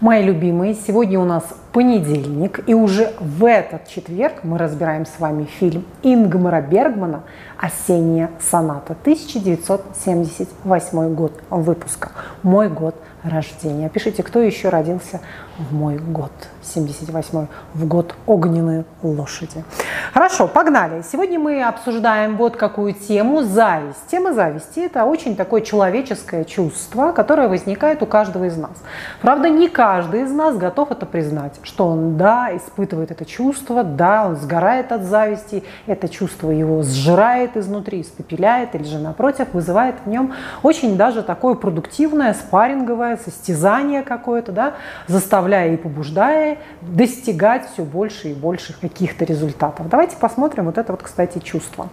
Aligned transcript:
Мои 0.00 0.22
любимые, 0.22 0.74
сегодня 0.74 1.18
у 1.18 1.24
нас 1.24 1.44
понедельник, 1.76 2.66
и 2.66 2.72
уже 2.72 3.12
в 3.20 3.44
этот 3.44 3.86
четверг 3.86 4.44
мы 4.44 4.56
разбираем 4.56 5.04
с 5.04 5.18
вами 5.18 5.44
фильм 5.44 5.84
Ингмара 6.02 6.62
Бергмана 6.62 7.24
«Осенняя 7.58 8.30
соната», 8.40 8.96
1978 9.02 11.14
год 11.14 11.32
выпуска, 11.50 12.12
мой 12.42 12.70
год 12.70 12.94
рождения. 13.30 13.88
Пишите, 13.88 14.22
кто 14.22 14.40
еще 14.40 14.68
родился 14.68 15.20
в 15.58 15.74
мой 15.74 15.98
год, 15.98 16.32
78 16.62 17.46
в 17.74 17.86
год 17.86 18.14
огненной 18.26 18.84
лошади. 19.02 19.64
Хорошо, 20.12 20.48
погнали. 20.48 21.02
Сегодня 21.10 21.38
мы 21.38 21.62
обсуждаем 21.62 22.36
вот 22.36 22.56
какую 22.56 22.92
тему– 22.92 23.42
зависть. 23.42 24.06
Тема 24.10 24.32
зависти– 24.32 24.80
это 24.80 25.04
очень 25.04 25.36
такое 25.36 25.62
человеческое 25.62 26.44
чувство, 26.44 27.12
которое 27.12 27.48
возникает 27.48 28.02
у 28.02 28.06
каждого 28.06 28.44
из 28.44 28.56
нас. 28.56 28.72
Правда, 29.20 29.48
не 29.48 29.68
каждый 29.68 30.22
из 30.22 30.30
нас 30.30 30.56
готов 30.56 30.90
это 30.90 31.06
признать, 31.06 31.58
что 31.66 31.88
он, 31.88 32.16
да, 32.16 32.56
испытывает 32.56 33.10
это 33.10 33.24
чувство, 33.24 33.82
да, 33.82 34.26
он 34.26 34.36
сгорает 34.36 34.92
от 34.92 35.02
зависти, 35.02 35.64
это 35.86 36.08
чувство 36.08 36.50
его 36.50 36.82
сжирает 36.82 37.56
изнутри, 37.56 38.02
испепеляет, 38.02 38.74
или 38.76 38.84
же, 38.84 38.98
напротив, 38.98 39.48
вызывает 39.52 39.96
в 40.04 40.08
нем 40.08 40.32
очень 40.62 40.96
даже 40.96 41.22
такое 41.22 41.54
продуктивное, 41.54 42.34
спарринговое 42.34 43.16
состязание 43.16 44.02
какое-то, 44.02 44.52
да, 44.52 44.74
заставляя 45.08 45.74
и 45.74 45.76
побуждая 45.76 46.58
достигать 46.82 47.68
все 47.72 47.82
больше 47.82 48.28
и 48.28 48.34
больше 48.34 48.78
каких-то 48.80 49.24
результатов. 49.24 49.88
Давайте 49.88 50.16
посмотрим 50.16 50.66
вот 50.66 50.78
это 50.78 50.92
вот, 50.92 51.02
кстати, 51.02 51.40
чувство. 51.40 51.88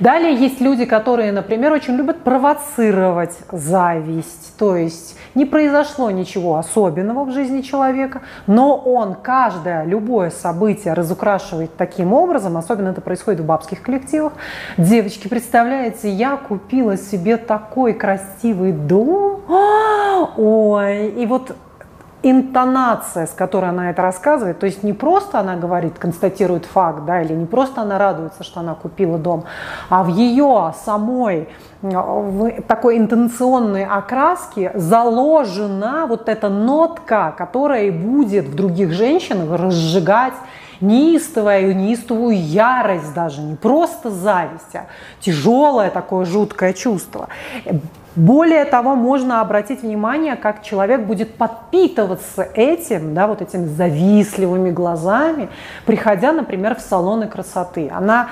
Далее 0.00 0.34
есть 0.34 0.60
люди, 0.60 0.86
которые, 0.86 1.32
например, 1.32 1.72
очень 1.72 1.94
любят 1.96 2.24
провоцировать 2.24 3.36
зависть. 3.52 4.56
То 4.56 4.76
есть 4.76 5.16
не 5.34 5.44
произошло 5.44 6.10
ничего 6.10 6.56
особенного 6.56 7.24
в 7.24 7.32
жизни 7.32 7.60
человека, 7.60 8.22
но 8.46 8.74
он 8.76 9.17
каждое, 9.22 9.84
любое 9.84 10.30
событие 10.30 10.94
разукрашивает 10.94 11.76
таким 11.76 12.12
образом, 12.12 12.56
особенно 12.56 12.88
это 12.88 13.00
происходит 13.00 13.40
в 13.40 13.44
бабских 13.44 13.82
коллективах. 13.82 14.32
Девочки, 14.76 15.28
представляете, 15.28 16.10
я 16.10 16.36
купила 16.36 16.96
себе 16.96 17.36
такой 17.36 17.94
красивый 17.94 18.72
дом, 18.72 19.42
ой, 20.36 21.08
и 21.10 21.26
вот 21.26 21.54
интонация, 22.22 23.26
с 23.26 23.30
которой 23.30 23.70
она 23.70 23.90
это 23.90 24.02
рассказывает, 24.02 24.58
то 24.58 24.66
есть 24.66 24.82
не 24.82 24.92
просто 24.92 25.38
она 25.38 25.56
говорит, 25.56 25.98
констатирует 25.98 26.66
факт, 26.66 27.04
да, 27.04 27.22
или 27.22 27.32
не 27.32 27.46
просто 27.46 27.82
она 27.82 27.98
радуется, 27.98 28.42
что 28.42 28.60
она 28.60 28.74
купила 28.74 29.18
дом, 29.18 29.44
а 29.88 30.02
в 30.02 30.08
ее 30.08 30.74
самой 30.84 31.48
в 31.80 32.62
такой 32.62 32.98
интонационной 32.98 33.84
окраске 33.84 34.72
заложена 34.74 36.06
вот 36.08 36.28
эта 36.28 36.48
нотка, 36.48 37.32
которая 37.38 37.84
и 37.84 37.90
будет 37.90 38.46
в 38.46 38.54
других 38.56 38.92
женщинах 38.92 39.60
разжигать 39.60 40.34
неистовую, 40.80 41.76
неистовую 41.76 42.40
ярость 42.40 43.14
даже, 43.14 43.40
не 43.40 43.56
просто 43.56 44.10
зависть, 44.10 44.74
а 44.74 44.86
тяжелое 45.20 45.90
такое 45.90 46.24
жуткое 46.24 46.72
чувство. 46.72 47.28
Более 48.18 48.64
того, 48.64 48.96
можно 48.96 49.40
обратить 49.40 49.82
внимание, 49.82 50.34
как 50.34 50.64
человек 50.64 51.02
будет 51.02 51.36
подпитываться 51.36 52.42
этим, 52.42 53.14
да, 53.14 53.28
вот 53.28 53.42
этими 53.42 53.66
завистливыми 53.66 54.72
глазами, 54.72 55.48
приходя, 55.86 56.32
например, 56.32 56.74
в 56.74 56.80
салоны 56.80 57.28
красоты. 57.28 57.88
Она 57.94 58.30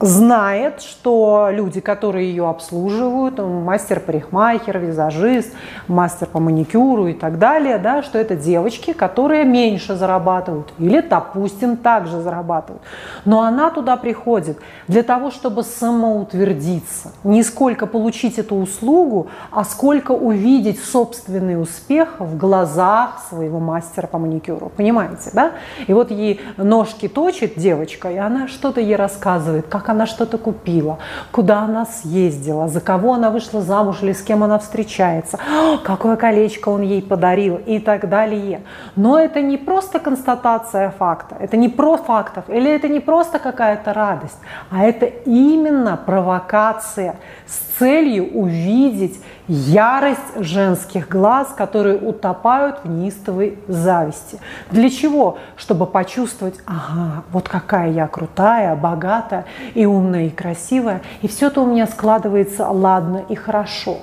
знает, 0.00 0.80
что 0.80 1.48
люди, 1.50 1.80
которые 1.80 2.28
ее 2.28 2.48
обслуживают, 2.48 3.38
мастер-парикмахер, 3.38 4.78
визажист, 4.78 5.52
мастер 5.88 6.26
по 6.26 6.40
маникюру 6.40 7.06
и 7.08 7.12
так 7.12 7.38
далее, 7.38 7.78
да, 7.78 8.02
что 8.02 8.18
это 8.18 8.36
девочки, 8.36 8.92
которые 8.92 9.44
меньше 9.44 9.94
зарабатывают 9.94 10.72
или, 10.78 11.00
допустим, 11.00 11.76
также 11.76 12.20
зарабатывают. 12.20 12.82
Но 13.24 13.42
она 13.42 13.70
туда 13.70 13.96
приходит 13.96 14.58
для 14.88 15.02
того, 15.02 15.30
чтобы 15.30 15.62
самоутвердиться. 15.62 17.12
Не 17.22 17.42
сколько 17.42 17.86
получить 17.86 18.38
эту 18.38 18.56
услугу, 18.56 19.28
а 19.50 19.64
сколько 19.64 20.12
увидеть 20.12 20.82
собственный 20.82 21.60
успех 21.60 22.16
в 22.18 22.36
глазах 22.36 23.22
своего 23.28 23.60
мастера 23.60 24.06
по 24.06 24.18
маникюру. 24.18 24.70
Понимаете, 24.76 25.30
да? 25.32 25.52
И 25.86 25.92
вот 25.92 26.10
ей 26.10 26.40
ножки 26.56 27.08
точит 27.08 27.54
девочка, 27.56 28.10
и 28.10 28.16
она 28.16 28.48
что-то 28.48 28.80
ей 28.80 28.96
рассказывает, 28.96 29.66
как 29.68 29.83
она 29.88 30.06
что-то 30.06 30.38
купила, 30.38 30.98
куда 31.30 31.60
она 31.60 31.86
съездила, 31.86 32.68
за 32.68 32.80
кого 32.80 33.14
она 33.14 33.30
вышла 33.30 33.60
замуж 33.60 33.98
или 34.02 34.12
с 34.12 34.22
кем 34.22 34.42
она 34.44 34.58
встречается, 34.58 35.38
какое 35.84 36.16
колечко 36.16 36.68
он 36.68 36.82
ей 36.82 37.02
подарил 37.02 37.56
и 37.56 37.78
так 37.78 38.08
далее. 38.08 38.62
Но 38.96 39.18
это 39.18 39.40
не 39.40 39.56
просто 39.56 39.98
констатация 39.98 40.90
факта, 40.90 41.36
это 41.38 41.56
не 41.56 41.68
про 41.68 41.96
фактов, 41.96 42.44
или 42.48 42.70
это 42.70 42.88
не 42.88 43.00
просто 43.00 43.38
какая-то 43.38 43.92
радость, 43.92 44.38
а 44.70 44.84
это 44.84 45.06
именно 45.06 45.96
провокация 45.96 47.16
с 47.46 47.78
целью 47.78 48.30
увидеть 48.34 49.20
ярость 49.48 50.20
женских 50.36 51.08
глаз, 51.08 51.48
которые 51.56 51.98
утопают 51.98 52.80
в 52.84 52.88
неистовой 52.88 53.58
зависти. 53.68 54.38
Для 54.70 54.88
чего? 54.88 55.38
Чтобы 55.56 55.86
почувствовать, 55.86 56.54
ага, 56.66 57.24
вот 57.30 57.48
какая 57.48 57.90
я 57.90 58.06
крутая, 58.06 58.74
богатая 58.74 59.44
и 59.74 59.86
умная 59.86 60.26
и 60.26 60.30
красивая, 60.30 61.02
и 61.22 61.28
все 61.28 61.48
это 61.48 61.60
у 61.60 61.66
меня 61.66 61.86
складывается 61.86 62.68
ладно 62.68 63.24
и 63.28 63.34
хорошо. 63.34 63.98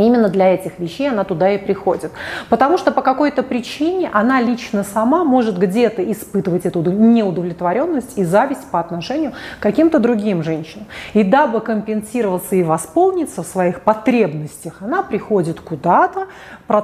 Именно 0.00 0.30
для 0.30 0.54
этих 0.54 0.78
вещей 0.78 1.10
она 1.10 1.24
туда 1.24 1.50
и 1.50 1.58
приходит. 1.58 2.10
Потому 2.48 2.78
что 2.78 2.90
по 2.90 3.02
какой-то 3.02 3.42
причине 3.42 4.08
она 4.12 4.40
лично 4.40 4.82
сама 4.82 5.24
может 5.24 5.58
где-то 5.58 6.02
испытывать 6.10 6.64
эту 6.64 6.80
неудовлетворенность 6.82 8.16
и 8.16 8.24
зависть 8.24 8.66
по 8.70 8.80
отношению 8.80 9.32
к 9.58 9.62
каким-то 9.62 9.98
другим 9.98 10.42
женщинам. 10.42 10.86
И 11.12 11.22
дабы 11.22 11.60
компенсироваться 11.60 12.56
и 12.56 12.62
восполниться 12.62 13.42
в 13.42 13.46
своих 13.46 13.82
потребностях, 13.82 14.78
она 14.80 15.02
приходит 15.02 15.60
куда-то, 15.60 16.28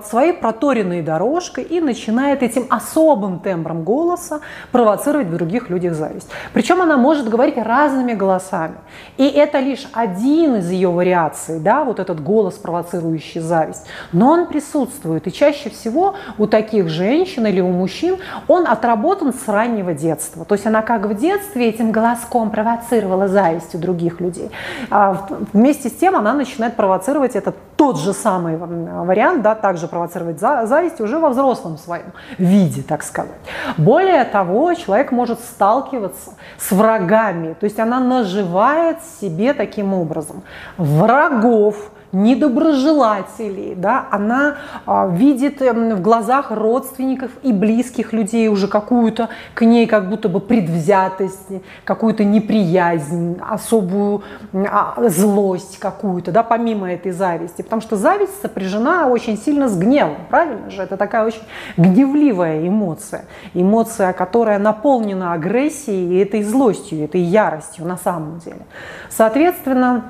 своей 0.06 0.32
проторенной 0.32 1.02
дорожкой 1.02 1.64
и 1.64 1.80
начинает 1.80 2.42
этим 2.42 2.66
особым 2.68 3.38
тембром 3.38 3.82
голоса 3.84 4.40
провоцировать 4.72 5.28
в 5.28 5.36
других 5.36 5.70
людях 5.70 5.94
зависть. 5.94 6.28
Причем 6.52 6.82
она 6.82 6.96
может 6.96 7.28
говорить 7.28 7.56
разными 7.56 8.12
голосами. 8.12 8.76
И 9.16 9.26
это 9.26 9.58
лишь 9.58 9.88
один 9.92 10.56
из 10.56 10.70
ее 10.70 10.90
вариаций, 10.90 11.60
да, 11.60 11.84
вот 11.84 11.98
этот 11.98 12.22
голос 12.22 12.54
провоцирует 12.54 13.05
провоцирующий 13.06 13.40
зависть, 13.40 13.84
но 14.12 14.30
он 14.30 14.46
присутствует. 14.46 15.26
И 15.26 15.32
чаще 15.32 15.70
всего 15.70 16.14
у 16.38 16.46
таких 16.46 16.88
женщин 16.88 17.46
или 17.46 17.60
у 17.60 17.68
мужчин 17.68 18.16
он 18.48 18.66
отработан 18.66 19.32
с 19.32 19.48
раннего 19.48 19.94
детства. 19.94 20.44
То 20.44 20.54
есть 20.54 20.66
она 20.66 20.82
как 20.82 21.06
в 21.06 21.14
детстве 21.14 21.68
этим 21.68 21.92
голоском 21.92 22.50
провоцировала 22.50 23.28
зависть 23.28 23.74
у 23.74 23.78
других 23.78 24.20
людей. 24.20 24.50
А 24.90 25.26
вместе 25.52 25.88
с 25.88 25.92
тем 25.92 26.16
она 26.16 26.34
начинает 26.34 26.76
провоцировать 26.76 27.36
этот 27.36 27.56
тот 27.76 27.98
же 27.98 28.12
самый 28.12 28.56
вариант, 28.56 29.42
да, 29.42 29.54
также 29.54 29.86
провоцировать 29.86 30.40
зависть 30.40 31.00
уже 31.00 31.18
во 31.18 31.28
взрослом 31.28 31.78
своем 31.78 32.12
виде, 32.38 32.82
так 32.82 33.02
сказать. 33.02 33.32
Более 33.76 34.24
того, 34.24 34.74
человек 34.74 35.12
может 35.12 35.40
сталкиваться 35.40 36.30
с 36.58 36.72
врагами, 36.72 37.54
то 37.60 37.64
есть 37.64 37.78
она 37.78 38.00
наживает 38.00 38.98
себе 39.20 39.52
таким 39.52 39.94
образом 39.94 40.42
врагов, 40.78 41.90
недоброжелателей, 42.12 43.74
да, 43.74 44.06
она 44.10 44.56
а, 44.86 45.08
видит 45.08 45.60
эм, 45.60 45.96
в 45.96 46.00
глазах 46.00 46.50
родственников 46.50 47.30
и 47.42 47.52
близких 47.52 48.12
людей 48.12 48.48
уже 48.48 48.68
какую-то 48.68 49.28
к 49.54 49.64
ней 49.64 49.86
как 49.86 50.08
будто 50.08 50.28
бы 50.28 50.40
предвзятость, 50.40 51.62
какую-то 51.84 52.24
неприязнь, 52.24 53.38
особую 53.40 54.22
а, 54.52 54.94
злость 55.08 55.78
какую-то, 55.78 56.32
да, 56.32 56.42
помимо 56.42 56.92
этой 56.92 57.12
зависти, 57.12 57.62
потому 57.62 57.82
что 57.82 57.96
зависть 57.96 58.40
сопряжена 58.40 59.08
очень 59.08 59.36
сильно 59.36 59.68
с 59.68 59.76
гневом, 59.76 60.18
правильно 60.30 60.70
же? 60.70 60.82
Это 60.82 60.96
такая 60.96 61.24
очень 61.24 61.42
гневливая 61.76 62.66
эмоция, 62.66 63.24
эмоция, 63.54 64.12
которая 64.12 64.58
наполнена 64.58 65.32
агрессией 65.32 66.14
и 66.14 66.22
этой 66.22 66.42
злостью, 66.42 67.04
этой 67.04 67.20
яростью 67.20 67.84
на 67.84 67.96
самом 67.96 68.38
деле. 68.38 68.66
Соответственно, 69.10 70.04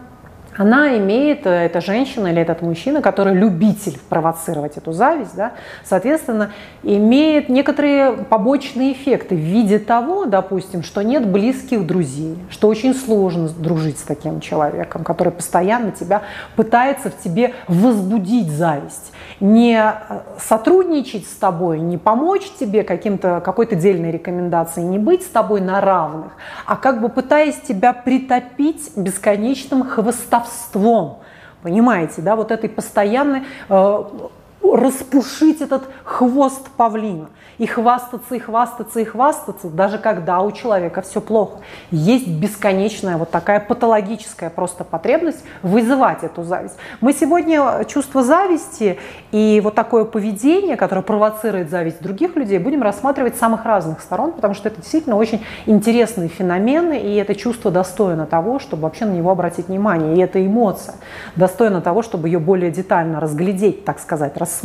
она 0.56 0.96
имеет, 0.96 1.46
э, 1.46 1.50
эта 1.50 1.80
женщина 1.80 2.28
или 2.28 2.40
этот 2.40 2.62
мужчина, 2.62 3.02
который 3.02 3.34
любитель 3.34 3.98
провоцировать 4.08 4.76
эту 4.76 4.92
зависть, 4.92 5.36
да, 5.36 5.52
соответственно, 5.84 6.52
имеет 6.82 7.48
некоторые 7.48 8.12
побочные 8.12 8.92
эффекты 8.92 9.34
в 9.34 9.38
виде 9.38 9.78
того, 9.78 10.24
допустим, 10.24 10.82
что 10.82 11.02
нет 11.02 11.26
близких 11.26 11.86
друзей, 11.86 12.38
что 12.50 12.68
очень 12.68 12.94
сложно 12.94 13.48
дружить 13.48 13.98
с 13.98 14.02
таким 14.02 14.40
человеком, 14.40 15.04
который 15.04 15.32
постоянно 15.32 15.90
тебя 15.90 16.22
пытается 16.56 17.10
в 17.10 17.18
тебе 17.22 17.54
возбудить 17.68 18.50
зависть, 18.50 19.12
не 19.40 19.78
э, 19.78 20.20
сотрудничать 20.38 21.26
с 21.26 21.34
тобой, 21.34 21.80
не 21.80 21.98
помочь 21.98 22.50
тебе 22.58 22.82
каким-то, 22.82 23.42
какой-то 23.44 23.76
дельной 23.76 24.10
рекомендацией, 24.10 24.86
не 24.86 24.98
быть 24.98 25.22
с 25.22 25.28
тобой 25.28 25.60
на 25.60 25.80
равных, 25.80 26.32
а 26.64 26.76
как 26.76 27.02
бы 27.02 27.08
пытаясь 27.08 27.60
тебя 27.60 27.92
притопить 27.92 28.92
бесконечным 28.96 29.84
хвостовством, 29.84 30.45
понимаете, 31.62 32.22
да, 32.22 32.36
вот 32.36 32.50
этой 32.50 32.68
постоянной 32.68 33.42
э, 33.68 34.04
распушить 34.74 35.60
этот 35.60 35.84
хвост 36.04 36.68
павлина 36.76 37.28
и 37.58 37.66
хвастаться, 37.66 38.34
и 38.34 38.38
хвастаться, 38.38 39.00
и 39.00 39.04
хвастаться, 39.04 39.68
даже 39.68 39.98
когда 39.98 40.40
у 40.40 40.50
человека 40.52 41.02
все 41.02 41.20
плохо. 41.20 41.60
Есть 41.90 42.28
бесконечная 42.28 43.16
вот 43.16 43.30
такая 43.30 43.60
патологическая 43.60 44.50
просто 44.50 44.84
потребность 44.84 45.42
вызывать 45.62 46.22
эту 46.22 46.42
зависть. 46.42 46.76
Мы 47.00 47.12
сегодня 47.12 47.84
чувство 47.84 48.22
зависти 48.22 48.98
и 49.32 49.60
вот 49.62 49.74
такое 49.74 50.04
поведение, 50.04 50.76
которое 50.76 51.02
провоцирует 51.02 51.70
зависть 51.70 52.02
других 52.02 52.36
людей, 52.36 52.58
будем 52.58 52.82
рассматривать 52.82 53.36
с 53.36 53.38
самых 53.38 53.64
разных 53.64 54.00
сторон, 54.00 54.32
потому 54.32 54.54
что 54.54 54.68
это 54.68 54.80
действительно 54.80 55.16
очень 55.16 55.44
интересный 55.66 56.28
феномен, 56.28 56.92
и 56.92 57.14
это 57.14 57.34
чувство 57.34 57.70
достойно 57.70 58.26
того, 58.26 58.58
чтобы 58.58 58.82
вообще 58.82 59.04
на 59.04 59.12
него 59.12 59.30
обратить 59.30 59.68
внимание. 59.68 60.16
И 60.16 60.20
эта 60.20 60.44
эмоция 60.44 60.96
достойна 61.36 61.80
того, 61.80 62.02
чтобы 62.02 62.28
ее 62.28 62.38
более 62.38 62.70
детально 62.70 63.20
разглядеть, 63.20 63.84
так 63.84 63.98
сказать, 63.98 64.36
рассмотреть. 64.36 64.55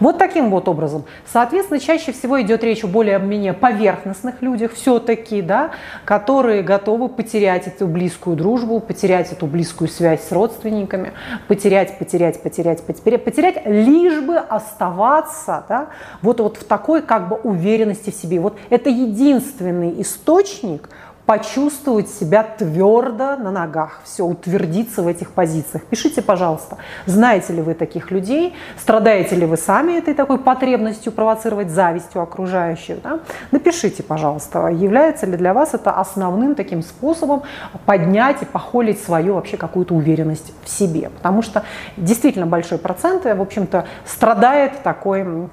Вот 0.00 0.18
таким 0.18 0.50
вот 0.50 0.68
образом. 0.68 1.04
Соответственно, 1.30 1.80
чаще 1.80 2.12
всего 2.12 2.40
идет 2.42 2.64
речь 2.64 2.84
о 2.84 2.86
более-менее 2.86 3.52
поверхностных 3.52 4.42
людях 4.42 4.72
все-таки, 4.72 5.42
да, 5.42 5.70
которые 6.04 6.62
готовы 6.62 7.08
потерять 7.08 7.66
эту 7.66 7.86
близкую 7.86 8.36
дружбу, 8.36 8.80
потерять 8.80 9.32
эту 9.32 9.46
близкую 9.46 9.88
связь 9.88 10.26
с 10.26 10.32
родственниками, 10.32 11.12
потерять, 11.46 11.98
потерять, 11.98 12.42
потерять, 12.42 12.82
потерять, 12.82 13.24
потерять 13.24 13.66
лишь 13.66 14.20
бы 14.20 14.36
оставаться 14.38 15.64
да, 15.68 15.88
вот, 16.22 16.40
вот 16.40 16.56
в 16.56 16.64
такой 16.64 17.02
как 17.02 17.28
бы 17.28 17.36
уверенности 17.36 18.10
в 18.10 18.14
себе. 18.14 18.40
Вот 18.40 18.56
это 18.70 18.90
единственный 18.90 20.00
источник, 20.00 20.88
почувствовать 21.28 22.08
себя 22.08 22.42
твердо 22.42 23.36
на 23.36 23.50
ногах, 23.50 24.00
все, 24.02 24.24
утвердиться 24.24 25.02
в 25.02 25.06
этих 25.06 25.32
позициях. 25.32 25.84
Пишите, 25.84 26.22
пожалуйста, 26.22 26.78
знаете 27.04 27.52
ли 27.52 27.60
вы 27.60 27.74
таких 27.74 28.10
людей, 28.10 28.54
страдаете 28.78 29.36
ли 29.36 29.44
вы 29.44 29.58
сами 29.58 29.98
этой 29.98 30.14
такой 30.14 30.38
потребностью 30.38 31.12
провоцировать 31.12 31.68
завистью 31.68 32.22
окружающих. 32.22 33.02
Да? 33.02 33.20
Напишите, 33.50 34.02
пожалуйста, 34.02 34.68
является 34.68 35.26
ли 35.26 35.36
для 35.36 35.52
вас 35.52 35.74
это 35.74 35.90
основным 35.90 36.54
таким 36.54 36.80
способом 36.80 37.42
поднять 37.84 38.40
и 38.40 38.46
похолить 38.46 38.98
свою 38.98 39.34
вообще 39.34 39.58
какую-то 39.58 39.94
уверенность 39.94 40.54
в 40.64 40.70
себе. 40.70 41.10
Потому 41.10 41.42
что 41.42 41.62
действительно 41.98 42.46
большой 42.46 42.78
процент, 42.78 43.24
в 43.24 43.42
общем-то, 43.42 43.84
страдает 44.06 44.82
такой 44.82 45.50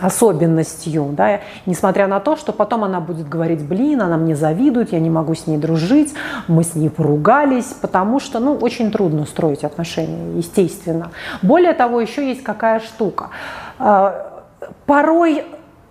особенностью, 0.00 1.10
да, 1.12 1.40
несмотря 1.66 2.06
на 2.06 2.20
то, 2.20 2.36
что 2.36 2.52
потом 2.52 2.84
она 2.84 3.00
будет 3.00 3.28
говорить, 3.28 3.62
блин, 3.62 4.02
она 4.02 4.16
мне 4.16 4.36
завидует, 4.36 4.92
я 4.92 5.00
не 5.00 5.10
могу 5.10 5.34
с 5.34 5.46
ней 5.46 5.56
дружить, 5.56 6.14
мы 6.46 6.64
с 6.64 6.74
ней 6.74 6.90
поругались, 6.90 7.74
потому 7.80 8.20
что, 8.20 8.40
ну, 8.40 8.54
очень 8.54 8.90
трудно 8.90 9.26
строить 9.26 9.64
отношения, 9.64 10.36
естественно. 10.38 11.10
Более 11.42 11.74
того, 11.74 12.00
еще 12.00 12.28
есть 12.28 12.42
какая 12.42 12.80
штука. 12.80 13.30
А, 13.78 14.42
порой 14.86 15.44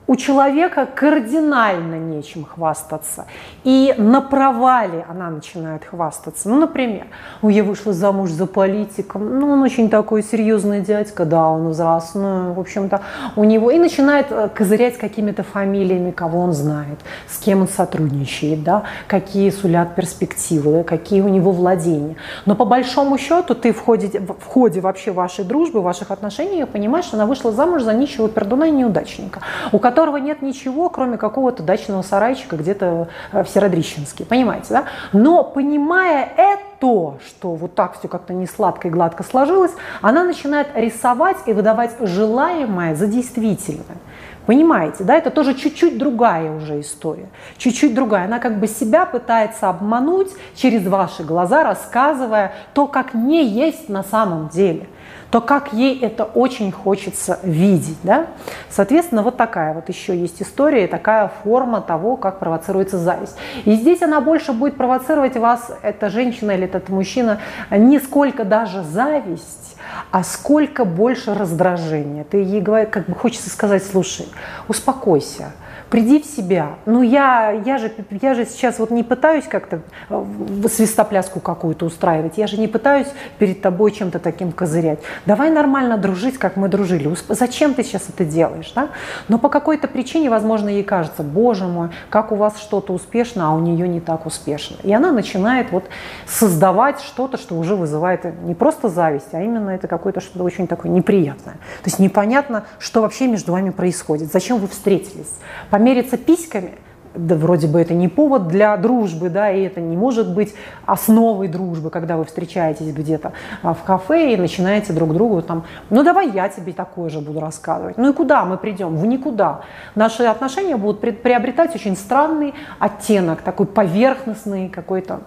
у 0.07 0.15
человека 0.15 0.86
кардинально 0.86 1.95
нечем 1.95 2.45
хвастаться. 2.45 3.25
И 3.63 3.94
на 3.98 4.21
провале 4.21 5.06
она 5.09 5.30
начинает 5.30 5.83
хвастаться. 5.83 6.50
Ну, 6.50 6.57
например, 6.57 7.07
ну, 7.42 7.50
я 7.50 7.63
вышла 7.63 7.92
замуж 7.92 8.31
за 8.31 8.45
политиком, 8.45 9.39
ну, 9.39 9.51
он 9.51 9.62
очень 9.62 9.89
такой 9.89 10.24
серьезный 10.24 10.81
дядька, 10.81 11.25
да, 11.25 11.48
он 11.50 11.69
взрослый, 11.69 12.24
ну, 12.24 12.54
в 12.54 12.59
общем-то, 12.59 13.01
у 13.36 13.44
него... 13.44 13.69
И 13.71 13.80
начинает 13.80 14.27
э, 14.31 14.50
козырять 14.54 14.98
какими-то 14.98 15.44
фамилиями, 15.44 16.12
кого 16.12 16.39
он 16.39 16.54
знает, 16.54 17.00
с 17.27 17.38
кем 17.38 17.62
он 17.62 17.68
сотрудничает, 17.68 18.63
да, 18.63 18.83
какие 19.07 19.50
сулят 19.50 19.95
перспективы, 19.95 20.83
какие 20.83 21.21
у 21.21 21.27
него 21.27 21.51
владения. 21.51 22.15
Но 22.45 22.56
по 22.56 22.63
большому 22.63 23.18
счету 23.18 23.56
ты 23.56 23.74
в 23.74 23.81
ходе, 23.81 24.19
в 24.19 24.45
ходе 24.45 24.80
вообще 24.80 25.12
вашей 25.12 25.44
дружбы, 25.44 25.81
ваших 25.81 26.12
отношений 26.12 26.65
понимаешь, 26.65 27.06
что 27.06 27.18
она 27.18 27.25
вышла 27.25 27.51
замуж 27.51 27.81
за 27.81 27.94
нищего 27.94 28.30
пердуна 28.30 28.68
и 28.68 28.71
неудачника, 28.71 29.42
у 29.71 29.80
которого 29.80 29.97
которого 29.98 30.18
нет 30.18 30.44
ничего, 30.44 30.90
кроме 30.90 31.18
какого-то 31.18 31.64
дачного 31.64 32.04
сарайчика 32.04 32.56
где-то 32.56 33.08
э, 33.32 33.44
в 33.44 33.50
Северодрищенске, 33.50 34.26
понимаете, 34.26 34.68
да? 34.70 34.84
Но 35.12 35.44
понимая 35.44 36.30
это, 36.38 37.16
что 37.26 37.56
вот 37.56 37.74
так 37.74 37.98
все 37.98 38.08
как-то 38.08 38.32
не 38.32 38.46
сладко 38.46 38.90
и 38.90 38.92
гладко 38.92 39.24
сложилось, 39.24 39.72
она 40.04 40.24
начинает 40.24 40.68
рисовать 40.76 41.38
и 41.48 41.54
выдавать 41.54 41.96
желаемое 42.00 42.94
за 42.94 43.08
действительное. 43.08 43.98
Понимаете, 44.46 45.04
да, 45.04 45.16
это 45.16 45.32
тоже 45.32 45.56
чуть-чуть 45.56 45.98
другая 45.98 46.52
уже 46.52 46.80
история, 46.80 47.30
чуть-чуть 47.58 47.96
другая. 47.96 48.26
Она 48.26 48.38
как 48.38 48.60
бы 48.60 48.68
себя 48.68 49.08
пытается 49.08 49.68
обмануть 49.68 50.30
через 50.56 50.86
ваши 50.86 51.24
глаза, 51.24 51.64
рассказывая 51.64 52.54
то, 52.76 52.86
как 52.86 53.16
не 53.16 53.44
есть 53.44 53.90
на 53.90 54.04
самом 54.04 54.50
деле 54.50 54.88
то 55.32 55.42
как 55.42 55.74
ей 55.74 56.00
это 56.00 56.24
очень 56.24 56.72
хочется 56.72 57.40
видеть. 57.44 57.98
Да? 58.04 58.28
Соответственно, 58.70 59.24
вот 59.24 59.38
такая 59.38 59.74
вот 59.74 59.90
еще 59.90 60.18
есть 60.18 60.42
история, 60.42 60.88
такая 60.88 61.32
форма 61.44 61.82
того, 61.82 62.16
как 62.18 62.40
провоцируется 62.40 62.98
зависть. 62.98 63.38
И 63.66 63.74
здесь 63.74 64.02
она 64.02 64.22
больше 64.22 64.54
будет 64.54 64.78
провоцировать 64.78 65.36
вас, 65.38 65.72
эта 65.82 66.10
женщина 66.10 66.52
или 66.52 66.66
этот 66.66 66.90
мужчина, 66.90 67.40
не 67.72 68.00
сколько 68.00 68.46
даже 68.46 68.84
зависть, 68.84 69.78
а 70.12 70.24
сколько 70.24 70.86
больше 70.86 71.34
раздражения. 71.34 72.24
Ты 72.24 72.38
ей 72.38 72.62
говоришь, 72.62 72.90
как 72.92 73.08
бы 73.08 73.16
хочется 73.16 73.50
сказать, 73.50 73.84
слушай, 73.84 74.28
успокойся, 74.68 75.52
приди 75.89 76.22
в 76.22 76.25
себя. 76.25 76.75
Ну, 76.86 77.01
я, 77.01 77.51
я, 77.51 77.78
же, 77.78 77.92
я 78.22 78.34
же 78.34 78.45
сейчас 78.45 78.80
вот 78.80 78.92
не 78.92 79.04
пытаюсь 79.04 79.45
как-то 79.45 79.81
э, 80.10 80.24
свистопляску 80.69 81.39
какую-то 81.39 81.86
устраивать, 81.86 82.38
я 82.38 82.48
же 82.48 82.57
не 82.57 82.68
пытаюсь 82.68 83.07
перед 83.39 83.62
тобой 83.62 83.92
чем-то 83.92 84.19
таким 84.19 84.51
козырять. 84.51 85.00
Давай 85.25 85.50
нормально 85.50 85.98
дружить, 85.98 86.38
как 86.38 86.57
мы 86.57 86.68
дружили. 86.68 87.10
Зачем 87.30 87.74
ты 87.74 87.84
сейчас 87.84 88.10
это 88.10 88.25
делаешь? 88.25 88.72
Да? 88.75 88.89
Но 89.28 89.38
по 89.39 89.50
какой-то 89.50 89.88
причине, 89.88 90.30
возможно, 90.30 90.69
ей 90.69 90.84
кажется, 90.84 91.24
боже 91.24 91.66
мой, 91.66 91.90
как 92.10 92.31
у 92.31 92.36
вас 92.36 92.60
что-то 92.60 92.94
успешно, 92.94 93.50
а 93.50 93.51
у 93.54 93.60
нее 93.60 93.88
не 93.88 94.01
так 94.01 94.25
успешно. 94.25 94.78
И 94.83 94.94
она 94.94 95.12
начинает 95.12 95.72
вот 95.72 95.86
создавать 96.25 97.01
что-то, 97.01 97.38
что 97.38 97.56
уже 97.56 97.75
вызывает 97.75 98.25
не 98.44 98.56
просто 98.56 98.90
зависть, 98.90 99.33
а 99.33 99.42
именно 99.42 99.69
это 99.69 99.88
какое-то 99.88 100.19
что-то 100.19 100.44
очень 100.44 100.68
такое 100.68 100.92
неприятное. 100.92 101.54
То 101.54 101.86
есть 101.86 102.00
непонятно, 102.00 102.66
что 102.80 103.01
вообще 103.01 103.28
между 103.28 103.51
вами 103.51 103.69
происходит, 103.69 104.31
зачем 104.31 104.57
вы 104.57 104.68
встретились 104.68 105.36
помериться 105.78 106.18
письками, 106.18 106.72
да 107.14 107.36
вроде 107.36 107.68
бы 107.68 107.80
это 107.80 107.94
не 107.94 108.08
повод 108.08 108.48
для 108.48 108.76
дружбы, 108.78 109.30
да, 109.30 109.52
и 109.52 109.62
это 109.62 109.80
не 109.80 109.96
может 109.96 110.34
быть 110.34 110.56
основой 110.88 111.48
дружбы, 111.50 111.92
когда 111.92 112.18
вы 112.18 112.26
встречаетесь 112.26 112.92
где-то 112.92 113.34
а, 113.62 113.76
в 113.76 113.84
кафе 113.84 114.34
и 114.34 114.38
начинаете 114.38 114.92
друг 114.92 115.14
другу 115.14 115.44
там, 115.44 115.66
ну 115.92 116.04
давай 116.04 116.32
я 116.32 116.50
тебе 116.50 116.74
такое 116.74 117.12
же 117.12 117.22
буду 117.22 117.40
рассказывать. 117.40 117.96
Ну 117.98 118.10
и 118.10 118.14
куда 118.14 118.44
мы 118.44 118.58
придем? 118.58 118.96
В 118.96 119.06
никуда. 119.06 119.62
Наши 119.94 120.24
отношения 120.24 120.78
будут 120.78 121.00
приобретать 121.00 121.76
очень 121.76 121.96
странный 121.96 122.56
оттенок, 122.80 123.44
такой 123.44 123.68
поверхностный 123.68 124.69
какой-то 124.69 125.19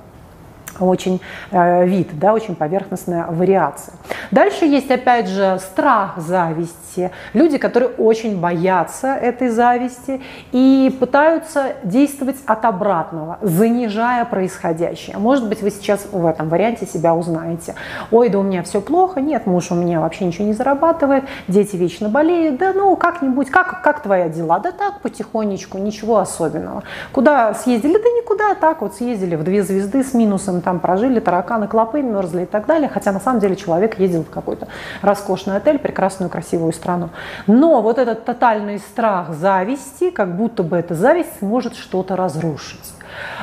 очень 0.80 1.20
э, 1.50 1.86
вид, 1.86 2.18
да, 2.18 2.32
очень 2.32 2.54
поверхностная 2.54 3.26
вариация. 3.26 3.94
Дальше 4.30 4.64
есть 4.64 4.90
опять 4.90 5.28
же 5.28 5.58
страх 5.60 6.18
зависти. 6.18 7.10
Люди, 7.32 7.58
которые 7.58 7.90
очень 7.90 8.40
боятся 8.40 9.08
этой 9.08 9.48
зависти 9.48 10.20
и 10.52 10.96
пытаются 10.98 11.74
действовать 11.84 12.36
от 12.46 12.64
обратного, 12.64 13.38
занижая 13.42 14.24
происходящее. 14.24 15.18
Может 15.18 15.48
быть, 15.48 15.62
вы 15.62 15.70
сейчас 15.70 16.06
в 16.10 16.26
этом 16.26 16.48
варианте 16.48 16.86
себя 16.86 17.14
узнаете. 17.14 17.74
Ой, 18.10 18.28
да 18.28 18.38
у 18.38 18.42
меня 18.42 18.62
все 18.62 18.80
плохо, 18.80 19.20
нет, 19.20 19.46
муж 19.46 19.70
у 19.70 19.74
меня 19.74 20.00
вообще 20.00 20.24
ничего 20.24 20.46
не 20.46 20.52
зарабатывает, 20.52 21.24
дети 21.48 21.76
вечно 21.76 22.08
болеют, 22.08 22.58
да 22.58 22.72
ну 22.72 22.96
как-нибудь, 22.96 23.50
как, 23.50 23.82
как 23.82 24.02
твои 24.02 24.28
дела? 24.28 24.58
Да 24.58 24.72
так, 24.72 25.00
потихонечку, 25.00 25.78
ничего 25.78 26.18
особенного. 26.18 26.82
Куда 27.12 27.54
съездили? 27.54 27.94
Да 27.94 28.08
никуда, 28.20 28.54
так 28.54 28.82
вот 28.82 28.94
съездили 28.94 29.36
в 29.36 29.44
две 29.44 29.62
звезды 29.62 30.04
с 30.04 30.14
минусом, 30.14 30.60
там 30.60 30.69
прожили, 30.78 31.18
тараканы, 31.18 31.66
клопы 31.66 32.02
мерзли 32.02 32.42
и 32.42 32.46
так 32.46 32.66
далее, 32.66 32.88
хотя 32.88 33.10
на 33.10 33.18
самом 33.18 33.40
деле 33.40 33.56
человек 33.56 33.98
ездил 33.98 34.22
в 34.22 34.30
какой-то 34.30 34.68
роскошный 35.02 35.56
отель, 35.56 35.80
прекрасную, 35.80 36.30
красивую 36.30 36.72
страну. 36.72 37.08
Но 37.48 37.82
вот 37.82 37.98
этот 37.98 38.24
тотальный 38.24 38.78
страх 38.78 39.30
зависти, 39.30 40.10
как 40.10 40.36
будто 40.36 40.62
бы 40.62 40.76
эта 40.76 40.94
зависть 40.94 41.42
может 41.42 41.74
что-то 41.74 42.14
разрушить 42.14 42.94